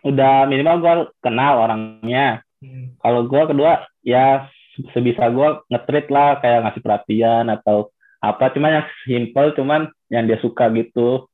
[0.07, 2.40] udah minimal gue kenal orangnya.
[2.62, 2.95] Hmm.
[2.99, 4.47] Kalau gue kedua ya
[4.92, 10.38] sebisa gue ngetrit lah kayak ngasih perhatian atau apa cuman yang simple cuman yang dia
[10.38, 11.27] suka gitu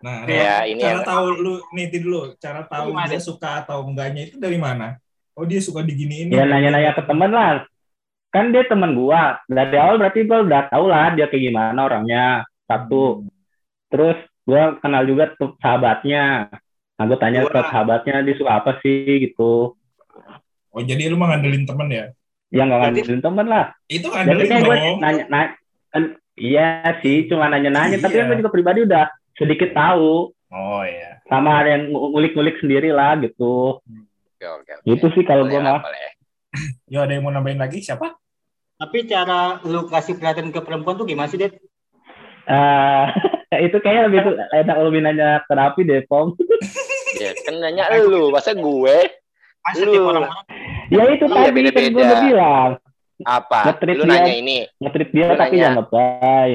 [0.00, 3.12] Nah, Ya, ini cara yang- tahu lu nih Ti, dulu, cara tahu Gimana?
[3.12, 4.96] dia suka atau enggaknya itu dari mana?
[5.36, 6.32] Oh, dia suka diginiin.
[6.32, 7.68] ya nanya-nanya ke temen lah
[8.30, 12.24] kan dia teman gua dari awal berarti gua udah tau lah dia kayak gimana orangnya
[12.64, 13.24] satu
[13.88, 16.48] terus gua kenal juga tuh sahabatnya
[17.00, 19.72] nah gue tanya ke sahabatnya dia suka apa sih gitu
[20.70, 22.12] Oh, jadi lu mah ngandelin temen ya?
[22.50, 24.98] yang nggak Berarti- ngandelin temen lah Itu ngandelin gue dong.
[25.00, 25.48] nanya, nanya
[25.88, 26.02] kan,
[26.36, 26.66] iya
[27.00, 28.20] sih cuma nanya-nanya tapi Iya.
[28.20, 31.18] kan gue juga pribadi udah sedikit tahu Oh iya.
[31.24, 34.84] sama ada yang ngulik-ngulik sendiri lah gitu Oke, oke, oke.
[34.84, 35.82] itu sih kalau gue Boleh mah.
[36.84, 37.78] Yo, ada yang mau nambahin lagi?
[37.78, 38.10] Siapa?
[38.76, 41.54] Tapi cara lu kasih perhatian ke perempuan tuh gimana sih, Det?
[42.42, 43.04] Eh,
[43.66, 46.42] itu kayaknya lebih enak lebih nanya terapi deh pom Ya,
[47.50, 48.96] kan nanya lu, masa gue?
[49.60, 49.92] Kan Lu.
[50.06, 50.46] orang-orang
[50.88, 52.70] ya itu Iya, tadi kan gue udah bilang
[53.20, 53.58] Apa?
[53.68, 54.12] Nge-treat Lu dia.
[54.16, 54.56] nanya ini.
[54.80, 55.60] ngetrit dia Lu tapi nanya.
[55.60, 56.50] jangan lebay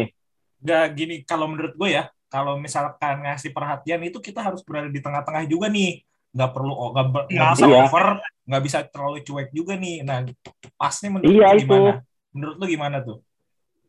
[0.57, 4.97] Gak gini, kalau menurut gue ya, kalau misalkan ngasih perhatian itu kita harus berada di
[4.97, 6.01] tengah-tengah juga nih.
[6.33, 7.79] Nggak perlu, oh, nggak, ber- nggak bisa Iya.
[7.85, 8.05] over,
[8.49, 10.01] nggak bisa terlalu cuek juga nih.
[10.01, 10.25] Nah,
[10.73, 11.63] pasnya menurut Iya, lu itu.
[11.69, 11.91] gimana?
[12.33, 13.17] Menurut lu gimana tuh?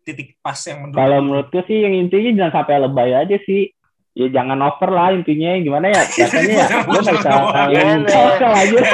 [0.04, 3.36] Titik pas yang menurut kalau lu- menurut gue sih yang intinya jangan sampai lebay aja
[3.42, 3.72] sih
[4.16, 7.30] ya jangan over lah intinya gimana ya katanya ya gue nggak bisa
[8.08, 8.78] sosial aja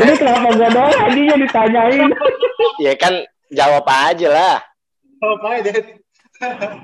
[0.00, 2.10] ini kenapa gue doang tadinya ditanyain
[2.80, 3.12] Ya kan
[3.52, 4.56] jawab aja lah.
[5.20, 6.00] Oh, apa Det?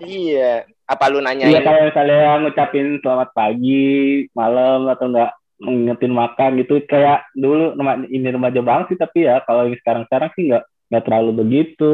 [0.05, 0.69] Iya.
[0.85, 1.65] Apa lu Iya nanyain?
[1.65, 8.29] kalau misalnya ngucapin selamat pagi, malam atau enggak ngingetin makan gitu kayak dulu nama ini
[8.29, 11.93] remaja banget sih tapi ya kalau yang sekarang-sekarang sih enggak enggak terlalu begitu.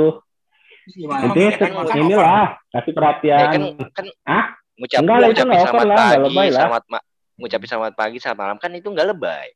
[0.85, 1.23] Gimana?
[1.29, 3.39] Intinya kan makan inilah kasih Ya perhatian.
[3.47, 4.45] kan kan Hah?
[4.73, 6.59] ngucap Enggak lah, itu ngucapin nggak over selamat lah, nggak pagi, lebay lah.
[6.59, 6.99] selamat ma
[7.35, 9.47] ngucapin selamat pagi, selamat malam kan itu nggak lebay.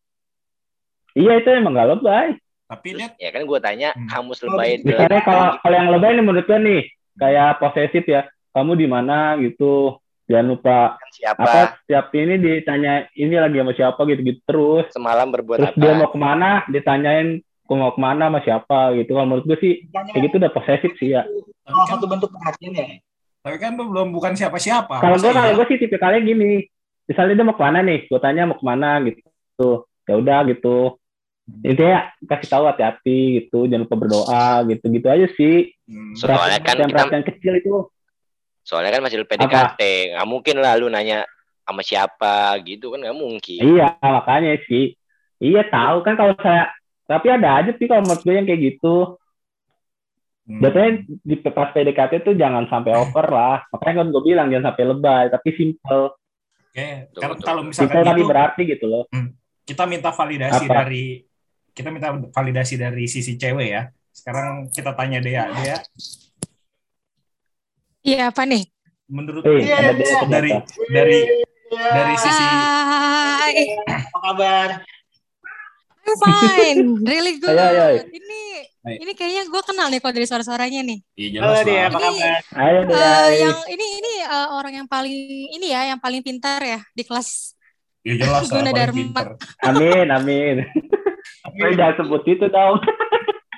[1.13, 2.27] Iya itu emang enggak lebay.
[2.67, 4.09] Tapi Terus, dia ya kan gue tanya Hmm.
[4.09, 6.83] kamus lebay itu Misalnya kalau kalau yang lebay nih menurut gue nih
[7.17, 8.23] kayak posesif ya.
[8.51, 10.01] Kamu di mana gitu.
[10.27, 14.91] Jangan lupa kan siapa apa setiap ini ditanya ini lagi sama siapa gitu-gitu terus.
[14.91, 15.79] semalam berbuat Terus apa?
[15.79, 19.19] dia mau ke mana ditanyain aku mau ke mana sama siapa gitu.
[19.19, 21.27] Kalau menurut gue sih kayak gitu udah posesif sih ya.
[21.67, 23.03] Oh, kan, satu bentuk perhatian ya.
[23.43, 25.03] tapi kan lu belum bukan siapa-siapa.
[25.03, 26.67] Kalau gue kalau gue sih tipikalnya gini.
[27.07, 29.87] Misalnya dia mau ke mana nih, gue tanya mau ke mana gitu.
[30.07, 30.99] Ya udah gitu.
[31.63, 35.71] Intinya kasih tahu hati-hati gitu, jangan lupa berdoa gitu gitu aja sih.
[35.87, 36.15] Hmm.
[36.19, 37.75] Soalnya kan yang kita- perhatian kecil itu.
[38.67, 39.81] Soalnya kan masih PDKT,
[40.19, 41.23] nggak mungkin lah lu nanya
[41.63, 43.63] sama siapa gitu kan nggak mungkin.
[43.63, 44.99] Iya makanya sih.
[45.39, 46.75] Iya tahu kan kalau saya
[47.07, 49.17] tapi ada aja sih kalau menurut gue yang kayak gitu.
[50.47, 50.63] Hmm.
[50.63, 50.91] Biasanya
[51.27, 53.67] di pas PDKT tuh jangan sampai over lah.
[53.75, 56.15] Makanya kan gue bilang jangan sampai lebay, tapi simple.
[56.77, 59.05] Oke, Betul, kalau misalkan Simple tapi gitu, berarti gitu loh.
[59.67, 60.75] kita minta validasi Apa?
[60.85, 61.25] dari
[61.75, 63.83] kita minta validasi dari sisi cewek ya.
[64.13, 65.77] Sekarang kita tanya Dea, Dea,
[68.07, 68.63] Iya apa nih?
[69.07, 69.95] menurut Eh, Iya,
[70.27, 70.51] dari
[70.91, 71.19] dari
[71.71, 74.69] dari sisi Hai, Apa kabar?
[76.07, 77.51] I'm fine, really good.
[77.53, 78.03] Ayo, ayo, ayo.
[78.09, 78.41] Ini
[78.87, 78.97] Ayo.
[79.03, 80.99] ini kayaknya gue kenal nih kalau dari suara-suaranya nih.
[81.13, 81.85] Iya Halo jelas dia, lah.
[81.85, 82.43] apa Ini- kabar?
[82.57, 82.95] Ayo deh.
[82.95, 83.41] Eh, ayo.
[83.43, 85.17] yang ini ini eh, orang yang paling
[85.51, 87.59] ini ya, yang paling pintar ya di kelas.
[88.01, 89.23] Iya jelas Guna paling Dharma.
[89.65, 90.57] Amin, amin.
[91.43, 92.79] Tapi jangan sebut itu dong.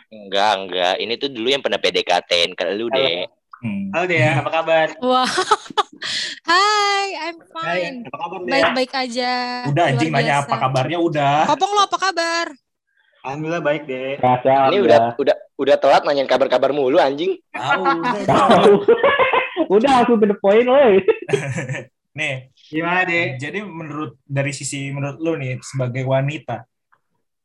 [0.08, 0.94] Enggak, enggak.
[0.98, 3.28] Ini tuh dulu yang pernah PDKT-in ke lu deh.
[3.58, 3.92] Hmm.
[3.92, 4.86] Halo dia, apa kabar?
[5.00, 5.28] Wah,
[6.46, 9.32] hai, I'm Hai, fine, apa kabar baik-baik aja.
[9.68, 11.36] Udah luar anjing nanya apa kabarnya udah.
[11.50, 12.46] Kopong lo apa kabar?
[13.26, 14.16] Alhamdulillah baik deh.
[14.22, 17.36] Rasa Ini udah udah udah telat nanyain kabar-kabar mulu anjing.
[17.50, 17.84] Tahu.
[19.74, 19.90] udah.
[20.02, 20.78] langsung to the point loh.
[22.18, 23.38] Nih, Gimana deh?
[23.38, 26.66] jadi menurut dari sisi menurut lu nih sebagai wanita,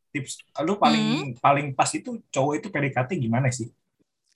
[0.10, 3.70] tips lu paling paling pas itu cowok itu PDKT gimana sih?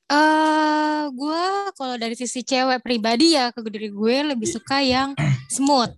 [0.07, 1.43] Eh, gue
[1.75, 5.11] kalau dari sisi cewek pribadi ya ke diri gue lebih suka yang
[5.51, 5.91] smooth.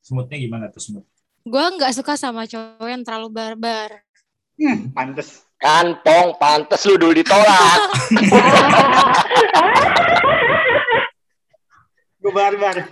[0.00, 1.04] Smoothnya gimana tuh smooth?
[1.44, 4.00] Gue nggak suka sama cowok yang terlalu barbar.
[4.56, 5.44] Hmm, pantes.
[5.60, 7.80] Kan pong pantes lu dulu ditolak.
[12.24, 12.88] Gue barbar.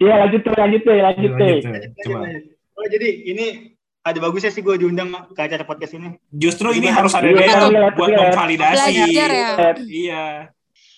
[0.00, 1.60] Iya lanjut tuh, lanjut tuh, lanjut tuh.
[1.60, 2.24] Lanjut tuh.
[2.76, 3.75] Oh jadi ini
[4.06, 6.14] ada bagusnya sih gue diundang ke acara podcast ini.
[6.30, 8.18] Justru ini harus ada Iya, dia iya, buat iya.
[8.22, 8.78] memvalidasi.
[8.94, 9.48] Belajar ya.
[9.82, 10.24] Iya.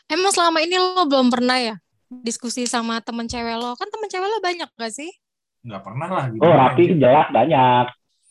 [0.07, 1.75] Emang selama ini lo belum pernah ya
[2.21, 3.73] diskusi sama temen cewek lo?
[3.75, 5.09] Kan temen cewek lo banyak gak sih?
[5.64, 6.25] Nggak pernah lah.
[6.37, 7.87] Oh, Rapi jelas banyak.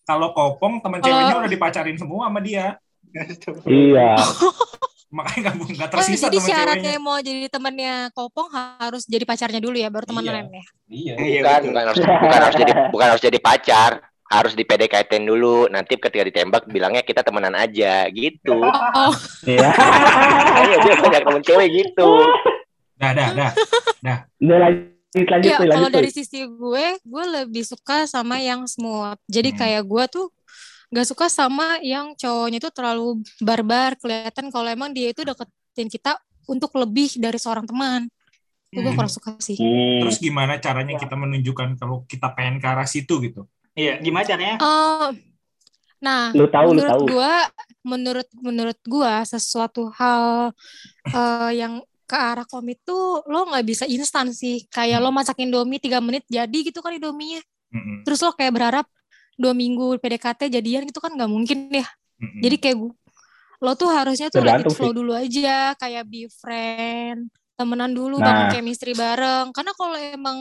[0.06, 2.78] Kalau kopong Kalau- ceweknya udah dipacarin semua sama dia.
[3.66, 4.14] Iya.
[5.08, 7.08] Makanya nggak nggak Oh, tersisa jadi teman syaratnya ceweknya.
[7.08, 10.64] mau jadi temennya Kopong harus jadi pacarnya dulu ya, baru temenan ya?
[10.86, 11.14] Iya.
[11.16, 11.72] Iya, Bukan, betul.
[11.72, 13.92] bukan harus bukan harus jadi bukan harus jadi pacar.
[14.28, 15.68] Harus di PDKT dulu.
[15.68, 18.60] Nanti ketika ditembak bilangnya kita temenan aja gitu.
[18.64, 19.72] Oh, Iya.
[20.68, 22.10] Iya dia banyak temen cewek gitu.
[22.98, 23.52] Dah, dah, dah.
[24.42, 28.66] Udah lanjut lanjut ya tuh, kalau lanjut dari sisi gue, gue lebih suka sama yang
[28.66, 29.18] smooth.
[29.26, 29.58] Jadi Hmm.
[29.58, 30.28] kayak gue tuh
[30.88, 33.08] gak suka sama yang cowoknya tuh terlalu
[33.40, 33.96] barbar.
[33.98, 38.08] Kelihatan kalau emang dia itu deketin kita untuk lebih dari seorang teman.
[38.68, 39.00] Itu gue Hmm.
[39.00, 39.56] kurang suka sih.
[39.56, 40.04] Hmm.
[40.04, 43.48] Terus gimana caranya kita menunjukkan kalau kita pengen ke arah situ gitu?
[43.78, 44.56] Iya, gimana caranya?
[44.62, 45.14] Oh,
[46.02, 47.04] nah, lu tahu lu menurut tahu.
[47.10, 47.34] gua
[47.86, 50.54] menurut menurut gua sesuatu hal
[51.14, 55.80] eh, yang ke arah komit tuh lo nggak bisa instan sih kayak lo masak indomie
[55.82, 57.42] tiga menit jadi gitu kan indominya
[57.74, 58.86] Mm-mm, terus lo kayak berharap
[59.40, 61.86] dua minggu PDKT jadian gitu kan nggak mungkin ya
[62.22, 62.42] mm-mm.
[62.44, 62.98] jadi kayak gu-
[63.64, 64.98] lo tuh harusnya tuh let it Tergantung flow sih.
[64.98, 68.26] dulu aja kayak be friend temenan dulu Nah.
[68.26, 70.38] bangun chemistry bareng karena kalau emang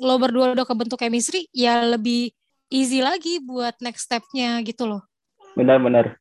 [0.00, 2.30] lo berdua udah kebentuk chemistry ya lebih
[2.70, 5.02] easy lagi buat next stepnya gitu loh
[5.58, 6.16] Benar-benar.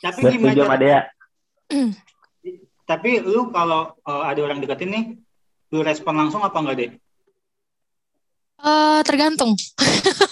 [0.00, 1.00] Tapi Gue gimana sama dia.
[2.90, 5.04] Tapi lu kalau eh, ada orang deketin nih,
[5.70, 6.90] lu respon langsung apa enggak deh?
[8.60, 9.54] Eh tergantung.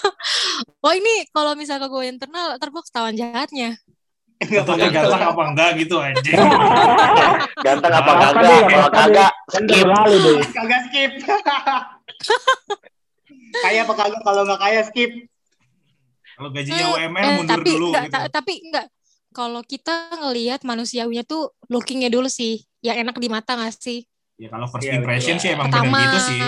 [0.85, 3.79] oh ini kalau misalnya gue internal, ntar gue ketahuan jahatnya.
[4.39, 4.91] Enggak apa-apa.
[4.91, 6.35] ganteng apa enggak gitu anjing.
[7.67, 9.03] Ganteng apa deh, Kalau apa deh?
[9.03, 9.87] kagak Kan skip.
[10.55, 11.11] Kagak skip.
[13.65, 15.11] kaya apa kagak kalau nggak kaya skip.
[16.39, 18.15] Kalau gajinya Eh, UMR eh, mundur tapi dulu enggak, gitu.
[18.15, 18.87] ta- tapi enggak.
[19.37, 23.99] Kalau kita ngelihat manusiawinya tuh lookingnya dulu sih, yang enak di mata gak sih?
[24.39, 25.43] Ya kalau first Iya, impression betul.
[25.43, 26.41] sih emang Pertama, bener gitu sih.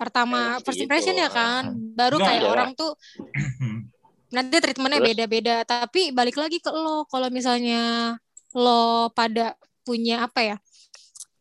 [0.00, 0.84] pertama Emang first segitu.
[0.84, 1.64] impression ya kan,
[1.98, 2.50] baru Enggak, kayak iya.
[2.52, 2.90] orang tuh
[4.34, 5.08] nanti treatmentnya Terus?
[5.14, 5.54] beda-beda.
[5.66, 8.14] Tapi balik lagi ke lo, kalau misalnya
[8.54, 9.54] lo pada
[9.86, 10.56] punya apa ya,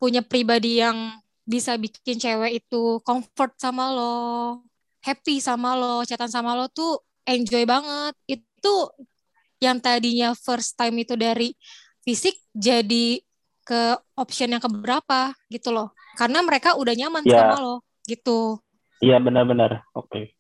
[0.01, 0.97] punya pribadi yang
[1.45, 4.61] bisa bikin cewek itu comfort sama lo,
[5.05, 8.13] happy sama lo, chatan sama lo tuh enjoy banget.
[8.25, 8.89] Itu
[9.59, 11.53] yang tadinya first time itu dari
[12.01, 13.19] fisik jadi
[13.61, 13.81] ke
[14.17, 15.93] option yang keberapa gitu loh.
[16.17, 17.45] Karena mereka udah nyaman Ya.
[17.45, 17.75] sama lo
[18.09, 18.57] gitu.
[18.99, 19.85] Iya benar-benar.
[19.93, 20.33] Oke.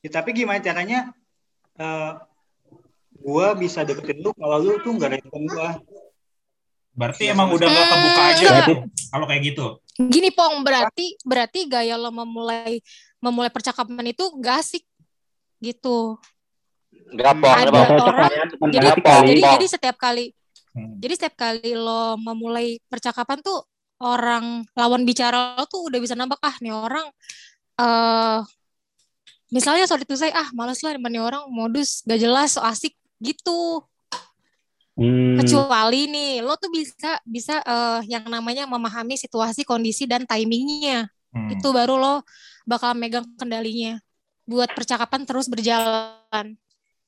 [0.00, 1.12] Ya, tapi gimana caranya
[1.76, 2.12] eh
[3.20, 5.76] gua bisa deketin lu kalau lu tuh nggak respon gua.
[6.90, 8.74] Berarti emang udah gak Hmm, kebuka aja gitu.
[9.14, 9.66] Kalau kayak gitu.
[10.10, 12.82] Gini Pong, berarti berarti gaya lo memulai
[13.22, 14.84] memulai percakapan itu gak asik
[15.60, 16.16] gitu.
[17.10, 17.70] Enggak pong, Ada
[18.00, 20.32] orang- ya, Jadi jadi jadi setiap kali
[20.70, 21.02] Hmm.
[21.02, 23.58] jadi setiap kali lo memulai percakapan tuh
[23.98, 27.10] orang lawan bicara lo tuh udah bisa nambah ah nih orang
[27.74, 28.38] eh
[29.50, 33.82] misalnya sorry to say ah males lah nih orang modus gak jelas so asik gitu.
[34.94, 41.10] Hmm, kecuali nih lo tuh bisa bisa eh, yang namanya memahami situasi kondisi dan timingnya.
[41.30, 41.46] Hmm.
[41.46, 42.14] itu baru lo
[42.66, 43.98] bakal megang kendalinya
[44.50, 46.58] buat percakapan terus berjalan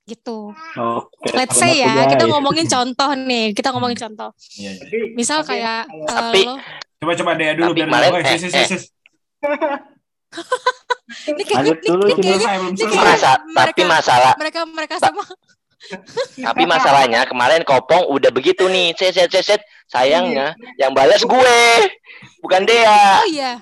[0.07, 0.55] gitu.
[0.79, 1.31] Oke.
[1.35, 4.31] Let's say ya, kita ngomongin contoh nih, kita ngomongin contoh.
[4.55, 4.83] Iya, iya.
[4.87, 6.55] Tapi Misal tapi kayak eh, Tapi- lo,
[7.03, 7.99] Coba-coba deh dulu Tapi biar dulu.
[7.99, 8.85] Eh, eh, sis, sis, sis.
[11.29, 12.95] ini kayak dulu, ini kayaknya ini selesai.
[12.95, 13.51] kayak Masa, tapi
[13.83, 15.23] mereka- masalah mereka mereka sama
[16.47, 18.95] tapi masalahnya kemarin Kopong udah begitu nih.
[18.95, 19.61] Set set set set.
[19.91, 21.59] Sayangnya yang balas gue,
[22.39, 23.19] bukan dia.
[23.19, 23.53] oh iya.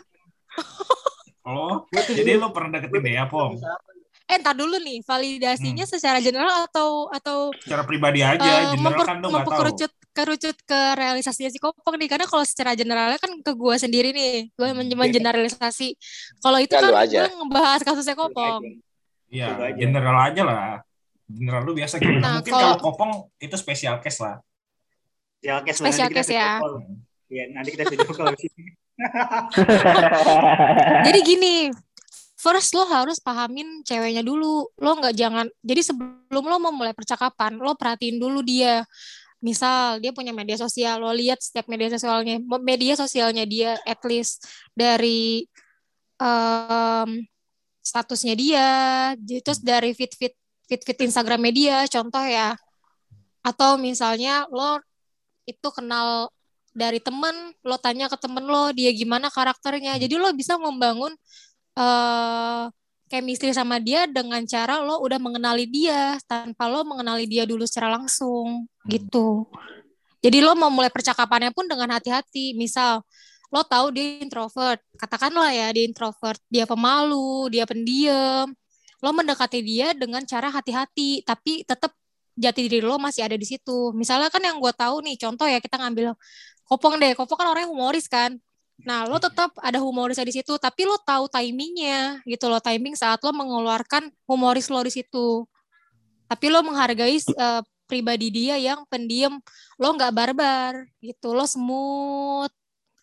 [1.50, 3.58] Oh, jadi lu pernah deketin dia, Pong?
[4.24, 9.02] Eh, ntar dulu nih, validasinya secara general atau atau Secara pribadi aja, eh, general memper-
[9.04, 9.34] kan lu nggak tahu.
[9.42, 14.10] memperkerucut kerucut ke realisasinya si Kopong nih karena kalau secara generalnya kan ke gue sendiri
[14.10, 15.94] nih gue men- mengeneralisasi
[16.36, 18.62] kalau itu Ya, kan gue ngebahas kasusnya Kopong
[19.28, 20.82] Iya, general aja lah.
[21.24, 22.10] General lu biasa gitu.
[22.12, 24.42] Nah, Mungkin kalau- kalau kopong itu spesial case lah.
[25.40, 26.50] ya case Special nanti kita case ya.
[27.30, 28.62] Iya, nanti kita video di sini.
[31.06, 31.72] jadi gini
[32.40, 34.64] first lo harus pahamin ceweknya dulu.
[34.80, 38.88] Lo nggak jangan jadi sebelum lo memulai percakapan lo perhatiin dulu dia.
[39.44, 44.48] Misal dia punya media sosial lo lihat setiap media sosialnya media sosialnya dia at least
[44.72, 45.44] dari
[46.16, 47.28] em,
[47.84, 48.68] statusnya dia
[49.44, 50.32] terus dari fit fit
[50.64, 52.56] fit fit Instagram media contoh ya.
[53.44, 54.80] Atau misalnya lo
[55.44, 56.32] itu kenal
[56.70, 57.34] dari temen
[57.66, 59.98] lo tanya ke temen lo dia gimana karakternya.
[59.98, 61.12] Jadi lo bisa membangun
[61.78, 62.64] eh
[63.10, 67.98] chemistry sama dia dengan cara lo udah mengenali dia tanpa lo mengenali dia dulu secara
[67.98, 69.50] langsung gitu.
[70.22, 72.54] Jadi lo mau mulai percakapannya pun dengan hati-hati.
[72.54, 73.02] Misal
[73.50, 74.78] lo tahu dia introvert.
[74.94, 76.38] Katakanlah ya dia introvert.
[76.46, 78.46] Dia pemalu dia pendiam.
[79.02, 81.90] Lo mendekati dia dengan cara hati-hati tapi tetap
[82.38, 83.90] jati diri lo masih ada di situ.
[83.96, 86.14] Misalnya kan yang gue tahu nih contoh ya kita ngambil
[86.70, 88.38] kopong deh kopong kan orangnya humoris kan.
[88.86, 93.18] Nah lo tetap ada humorisnya di situ tapi lo tahu timingnya gitu loh timing saat
[93.26, 95.44] lo mengeluarkan humoris lo di situ.
[96.30, 99.42] Tapi lo menghargai uh, pribadi dia yang pendiam
[99.76, 102.54] lo nggak barbar gitu lo smooth.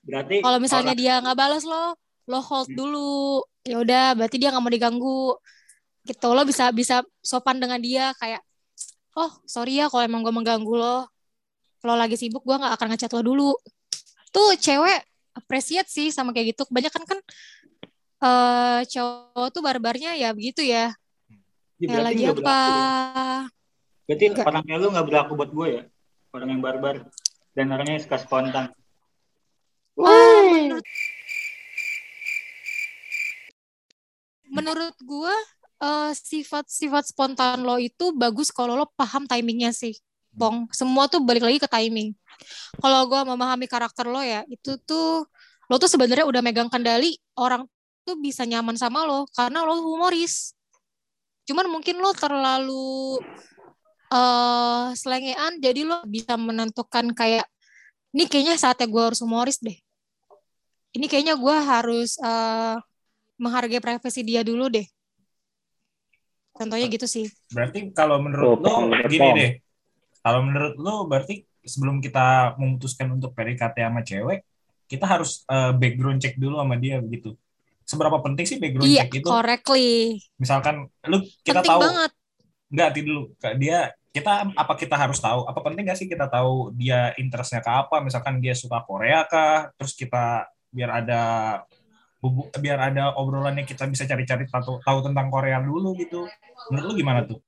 [0.08, 3.44] Berarti kalau misalnya orang- dia nggak balas lo lo hold dulu.
[3.68, 5.36] Ya udah berarti dia nggak mau diganggu
[6.08, 6.28] gitu.
[6.32, 8.40] Lo bisa bisa sopan dengan dia kayak
[9.20, 11.04] oh sorry ya kalau emang gue mengganggu lo
[11.86, 13.52] lo lagi sibuk gue nggak akan ngechat lo dulu
[14.34, 15.02] tuh cewek
[15.38, 17.20] appreciate sih sama kayak gitu kebanyakan kan
[18.18, 20.94] eh cowok tuh barbarnya ya begitu ya
[21.78, 23.38] Ya, ya berarti lagi apa berlaku.
[24.08, 24.46] Berarti Nggak.
[24.50, 25.84] orang kayak lu nggak berlaku buat gue ya?
[26.34, 26.96] Orang yang barbar
[27.54, 28.66] dan orangnya suka spontan.
[29.98, 30.86] Ah, menurut
[34.50, 35.36] menurut gue
[35.86, 39.94] eh, sifat-sifat spontan lo itu bagus kalau lo paham timingnya sih,
[40.38, 40.70] Pong.
[40.70, 42.14] Semua tuh balik lagi ke timing.
[42.78, 45.26] Kalau gue memahami karakter lo ya, itu tuh
[45.68, 47.66] lo tuh sebenarnya udah megang kendali orang
[48.08, 50.56] tuh bisa nyaman sama lo karena lo humoris.
[51.50, 53.20] Cuman mungkin lo terlalu
[54.08, 57.44] eh selengean, jadi lo bisa menentukan kayak
[58.16, 59.76] ini kayaknya saatnya gue harus humoris deh.
[60.96, 62.78] Ini kayaknya gue harus eh,
[63.36, 64.88] menghargai privasi dia dulu deh.
[66.58, 67.30] Contohnya gitu sih.
[67.54, 69.52] Berarti kalau menurut lo Pong, gini deh.
[70.28, 74.44] Kalau menurut lo berarti sebelum kita memutuskan untuk PDKT sama cewek,
[74.86, 77.32] kita harus eh, background check dulu sama dia begitu.
[77.88, 79.28] Seberapa penting sih background Iya, check itu?
[79.32, 80.20] correctly.
[80.36, 82.12] Misalkan lu kita Penting tahu banget.
[82.68, 83.78] nggak ti dulu dia
[84.12, 88.04] kita apa kita harus tahu apa penting nggak sih kita tahu dia interestnya ke apa
[88.04, 91.22] misalkan dia suka Korea kah terus kita biar ada
[92.60, 96.28] biar ada obrolannya kita bisa cari-cari tahu tahu tentang Korea dulu gitu
[96.68, 97.40] menurut lu gimana tuh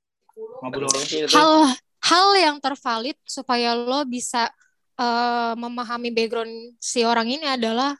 [0.63, 0.87] Ngobrol.
[0.87, 1.35] Penting sih itu.
[1.35, 1.75] Hal
[2.09, 4.49] hal yang tervalid supaya lo bisa
[4.97, 7.93] eh, memahami background si orang ini adalah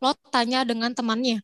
[0.00, 1.40] lo tanya dengan temannya.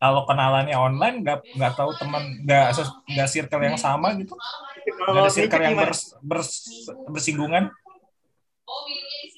[0.00, 2.72] kalau kenalannya online nggak nggak tahu teman nggak
[3.04, 4.32] nggak circle yang sama gitu.
[4.96, 7.68] Nggak ada circle yang bers- bers- bersinggungan.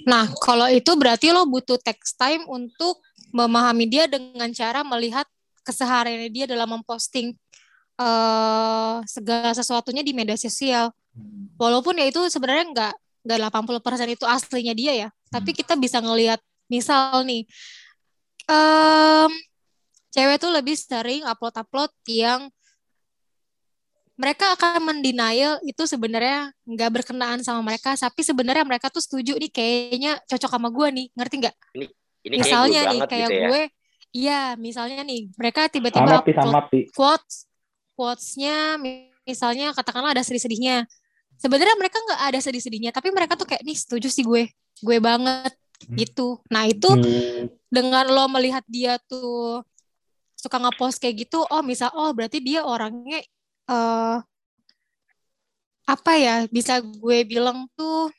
[0.07, 3.03] Nah, kalau itu berarti lo butuh text time untuk
[3.35, 5.27] memahami dia dengan cara melihat
[5.67, 7.35] kesehariannya dia dalam memposting
[8.03, 10.91] eh segala sesuatunya di media sosial.
[11.55, 16.43] Walaupun ya itu sebenarnya nggak nggak 80% itu aslinya dia ya, tapi kita bisa ngelihat
[16.67, 17.47] misal nih
[18.51, 19.31] em
[20.11, 22.51] cewek tuh lebih sering upload-upload yang
[24.19, 29.51] mereka akan mendenial itu sebenarnya nggak berkenaan sama mereka, tapi sebenarnya mereka tuh setuju nih
[29.51, 31.57] kayaknya cocok sama gue nih, ngerti nggak?
[31.75, 31.87] Ini
[32.23, 33.49] kayak Misalnya gue nih kayak gitu ya.
[33.49, 33.63] gue,
[34.13, 37.49] iya misalnya nih mereka tiba-tiba upload quotes,
[37.97, 38.77] quotesnya
[39.27, 40.85] misalnya katakanlah ada sedih-sedihnya.
[41.39, 44.49] Sebenarnya mereka nggak ada sedih-sedihnya, tapi mereka tuh kayak nih setuju sih gue,
[44.83, 45.53] gue banget
[45.83, 45.99] Hmm.
[45.99, 46.39] gitu.
[46.47, 49.67] Nah itu Hmm, dengan lo melihat dia tuh
[50.39, 53.19] suka ngepost kayak gitu, oh misal oh berarti dia orangnya
[53.67, 54.19] eh
[55.83, 58.15] apa ya bisa gue bilang tuh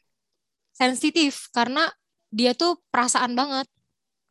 [0.75, 1.87] sensitif karena
[2.33, 3.67] dia tuh perasaan banget.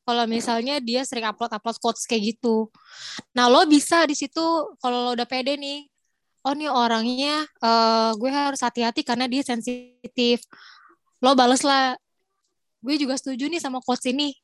[0.02, 2.66] Kalau misalnya dia sering upload-upload quotes kayak gitu.
[3.38, 4.42] Nah, lo bisa di situ
[4.82, 5.86] kalau lo udah pede nih,
[6.42, 10.42] oh nih orangnya eh gue harus hati-hati karena dia sensitif.
[11.22, 11.94] Lo bales lah,
[12.82, 14.34] gue juga setuju nih sama quotes ini.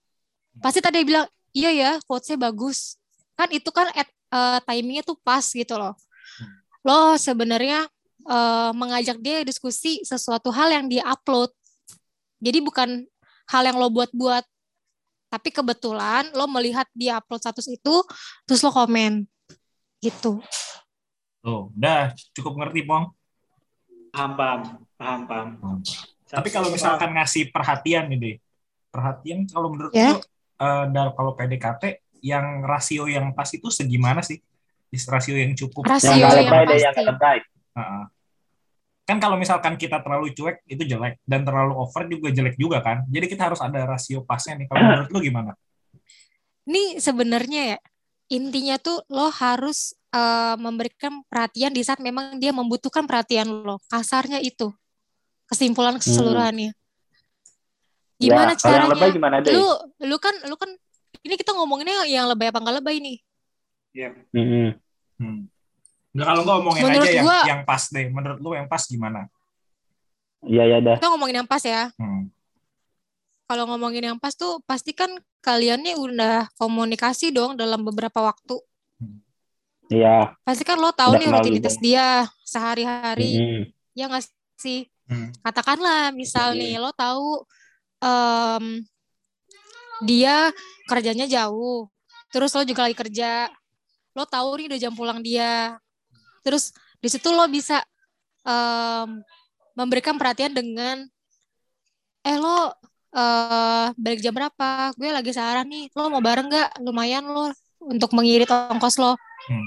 [0.63, 2.95] Pasti tadi bilang, iya ya quotesnya bagus.
[3.35, 5.95] Kan itu kan at, eh, timingnya tuh pas gitu loh.
[6.87, 7.87] Lo sebenarnya
[8.31, 11.51] eh, mengajak dia diskusi sesuatu hal yang dia upload.
[12.39, 13.03] Jadi bukan
[13.51, 14.47] hal yang lo buat-buat.
[15.29, 17.95] Tapi kebetulan lo melihat dia upload status itu,
[18.45, 19.25] terus lo komen.
[19.99, 20.41] Gitu.
[21.39, 23.11] tuh udah cukup ngerti pong
[24.09, 24.61] Paham, paham,
[24.97, 25.49] paham, paham.
[26.25, 28.37] Tapi kalau misalkan ngasih perhatian nih deh,
[28.89, 30.13] perhatian kalau menurut Ya.
[30.13, 30.19] lu
[30.59, 34.41] eh, dalam kalau PDKT yang rasio yang pas itu segimana sih?
[34.91, 35.85] Rasio yang cukup.
[35.87, 37.05] Rasio Yang yang lebay deh, yang pasti.
[37.05, 37.39] nggak lebay.
[39.09, 43.09] Kan kalau misalkan kita terlalu cuek itu jelek dan terlalu over juga jelek juga kan.
[43.09, 44.69] Jadi kita harus ada rasio pasnya nih.
[44.69, 45.57] Kalau menurut lu gimana?
[46.69, 47.79] Ini sebenarnya ya
[48.29, 53.81] intinya tuh lo harus eh, memberikan perhatian di saat memang dia membutuhkan perhatian lo.
[53.89, 54.69] Kasarnya itu
[55.49, 56.77] kesimpulan keseluruhannya.
[58.21, 59.17] Gimana ya, yang lebay caranya?
[59.17, 59.53] gimana deh?
[59.57, 59.67] Lu
[60.05, 60.69] lu kan lu kan
[61.25, 63.17] ini kita ngomonginnya yang lebay apa enggak lebay nih.
[64.37, 64.77] Hmm.
[65.17, 65.49] Hmm.
[66.19, 68.07] Nggak, kalau nggak ngomongin Menurut aja yang, gua- yang pas deh.
[68.11, 69.21] Menurut lu yang pas gimana?
[70.43, 70.97] Iya ya dah.
[70.99, 71.95] Kita ngomongin yang pas ya.
[71.95, 72.27] Hmm.
[73.47, 75.09] Kalau ngomongin yang pas tuh pasti kan
[75.41, 78.59] kalian nih udah komunikasi dong dalam beberapa waktu.
[79.89, 80.37] Iya.
[80.45, 83.33] Pasti kan lo tahu Udah nih rutinitas dia sehari-hari.
[83.41, 83.63] Hmm.
[83.97, 84.27] Ya nggak
[84.61, 84.85] sih?
[85.09, 85.33] Hmm.
[85.41, 86.61] Katakanlah misal Iya.
[86.61, 87.47] nih lo tahu
[87.99, 88.65] em,
[90.05, 90.53] dia
[90.85, 91.89] kerjanya jauh.
[92.29, 93.49] Terus lo juga lagi kerja.
[94.13, 95.81] Lo tahu nih udah jam pulang dia.
[96.49, 97.79] Terus Di situ lo bisa
[98.43, 99.23] um,
[99.79, 101.07] memberikan perhatian dengan
[102.27, 102.75] eh lo
[103.15, 104.91] uh, balik jam berapa?
[104.99, 105.95] Gue lagi seharian nih.
[105.95, 106.83] Lo mau bareng nggak?
[106.83, 109.15] Lumayan lo untuk mengirit ongkos lo.
[109.15, 109.67] Hmm.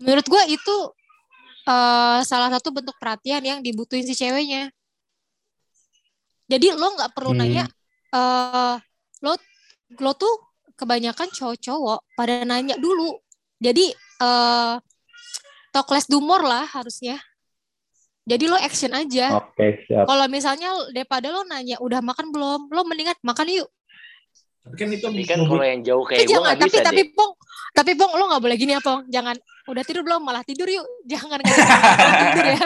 [0.00, 0.76] Menurut gue itu
[1.68, 4.72] uh, salah satu bentuk perhatian yang dibutuhin si ceweknya.
[6.48, 7.40] Jadi lo nggak perlu hmm.
[7.44, 7.64] nanya,
[8.16, 8.80] uh,
[9.20, 9.36] lo
[10.00, 10.32] lo tuh
[10.80, 13.20] kebanyakan cowok-cowok pada nanya dulu.
[13.60, 13.92] Jadi
[14.24, 14.80] uh,
[15.74, 17.18] talk less do more lah harusnya.
[18.24, 19.36] Jadi lo action aja.
[19.36, 20.06] Oke, okay, siap.
[20.06, 23.68] Kalau misalnya daripada lo nanya udah makan belum, lo mendingan makan yuk.
[24.64, 27.12] Tapi kan itu kan kalau yang jauh kayak eh, gue tapi, bisa tapi deh.
[27.12, 27.36] Pong,
[27.76, 29.04] tapi Pong lo nggak boleh gini ya Pong.
[29.12, 29.36] Jangan
[29.68, 30.88] udah tidur belum malah tidur yuk.
[31.04, 32.64] Jangan tidur ya.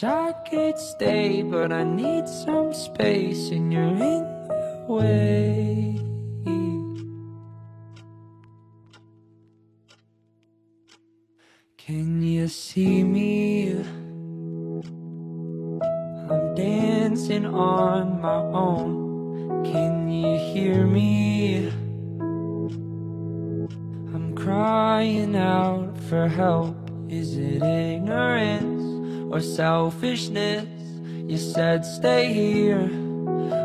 [0.00, 5.96] Wish I could stay, but I need some space, and you're in the way.
[11.76, 13.72] Can you see me?
[16.30, 19.64] I'm dancing on my own.
[19.64, 21.68] Can you hear me?
[24.14, 26.76] I'm crying out for help.
[27.08, 28.79] Is it ignorance?
[29.30, 30.66] Or selfishness.
[31.28, 32.88] You said stay here,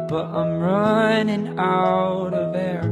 [0.07, 2.84] but I'm running out of air.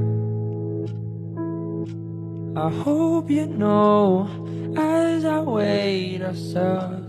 [2.55, 4.27] I hope you know
[4.77, 7.03] as I wait, I suck.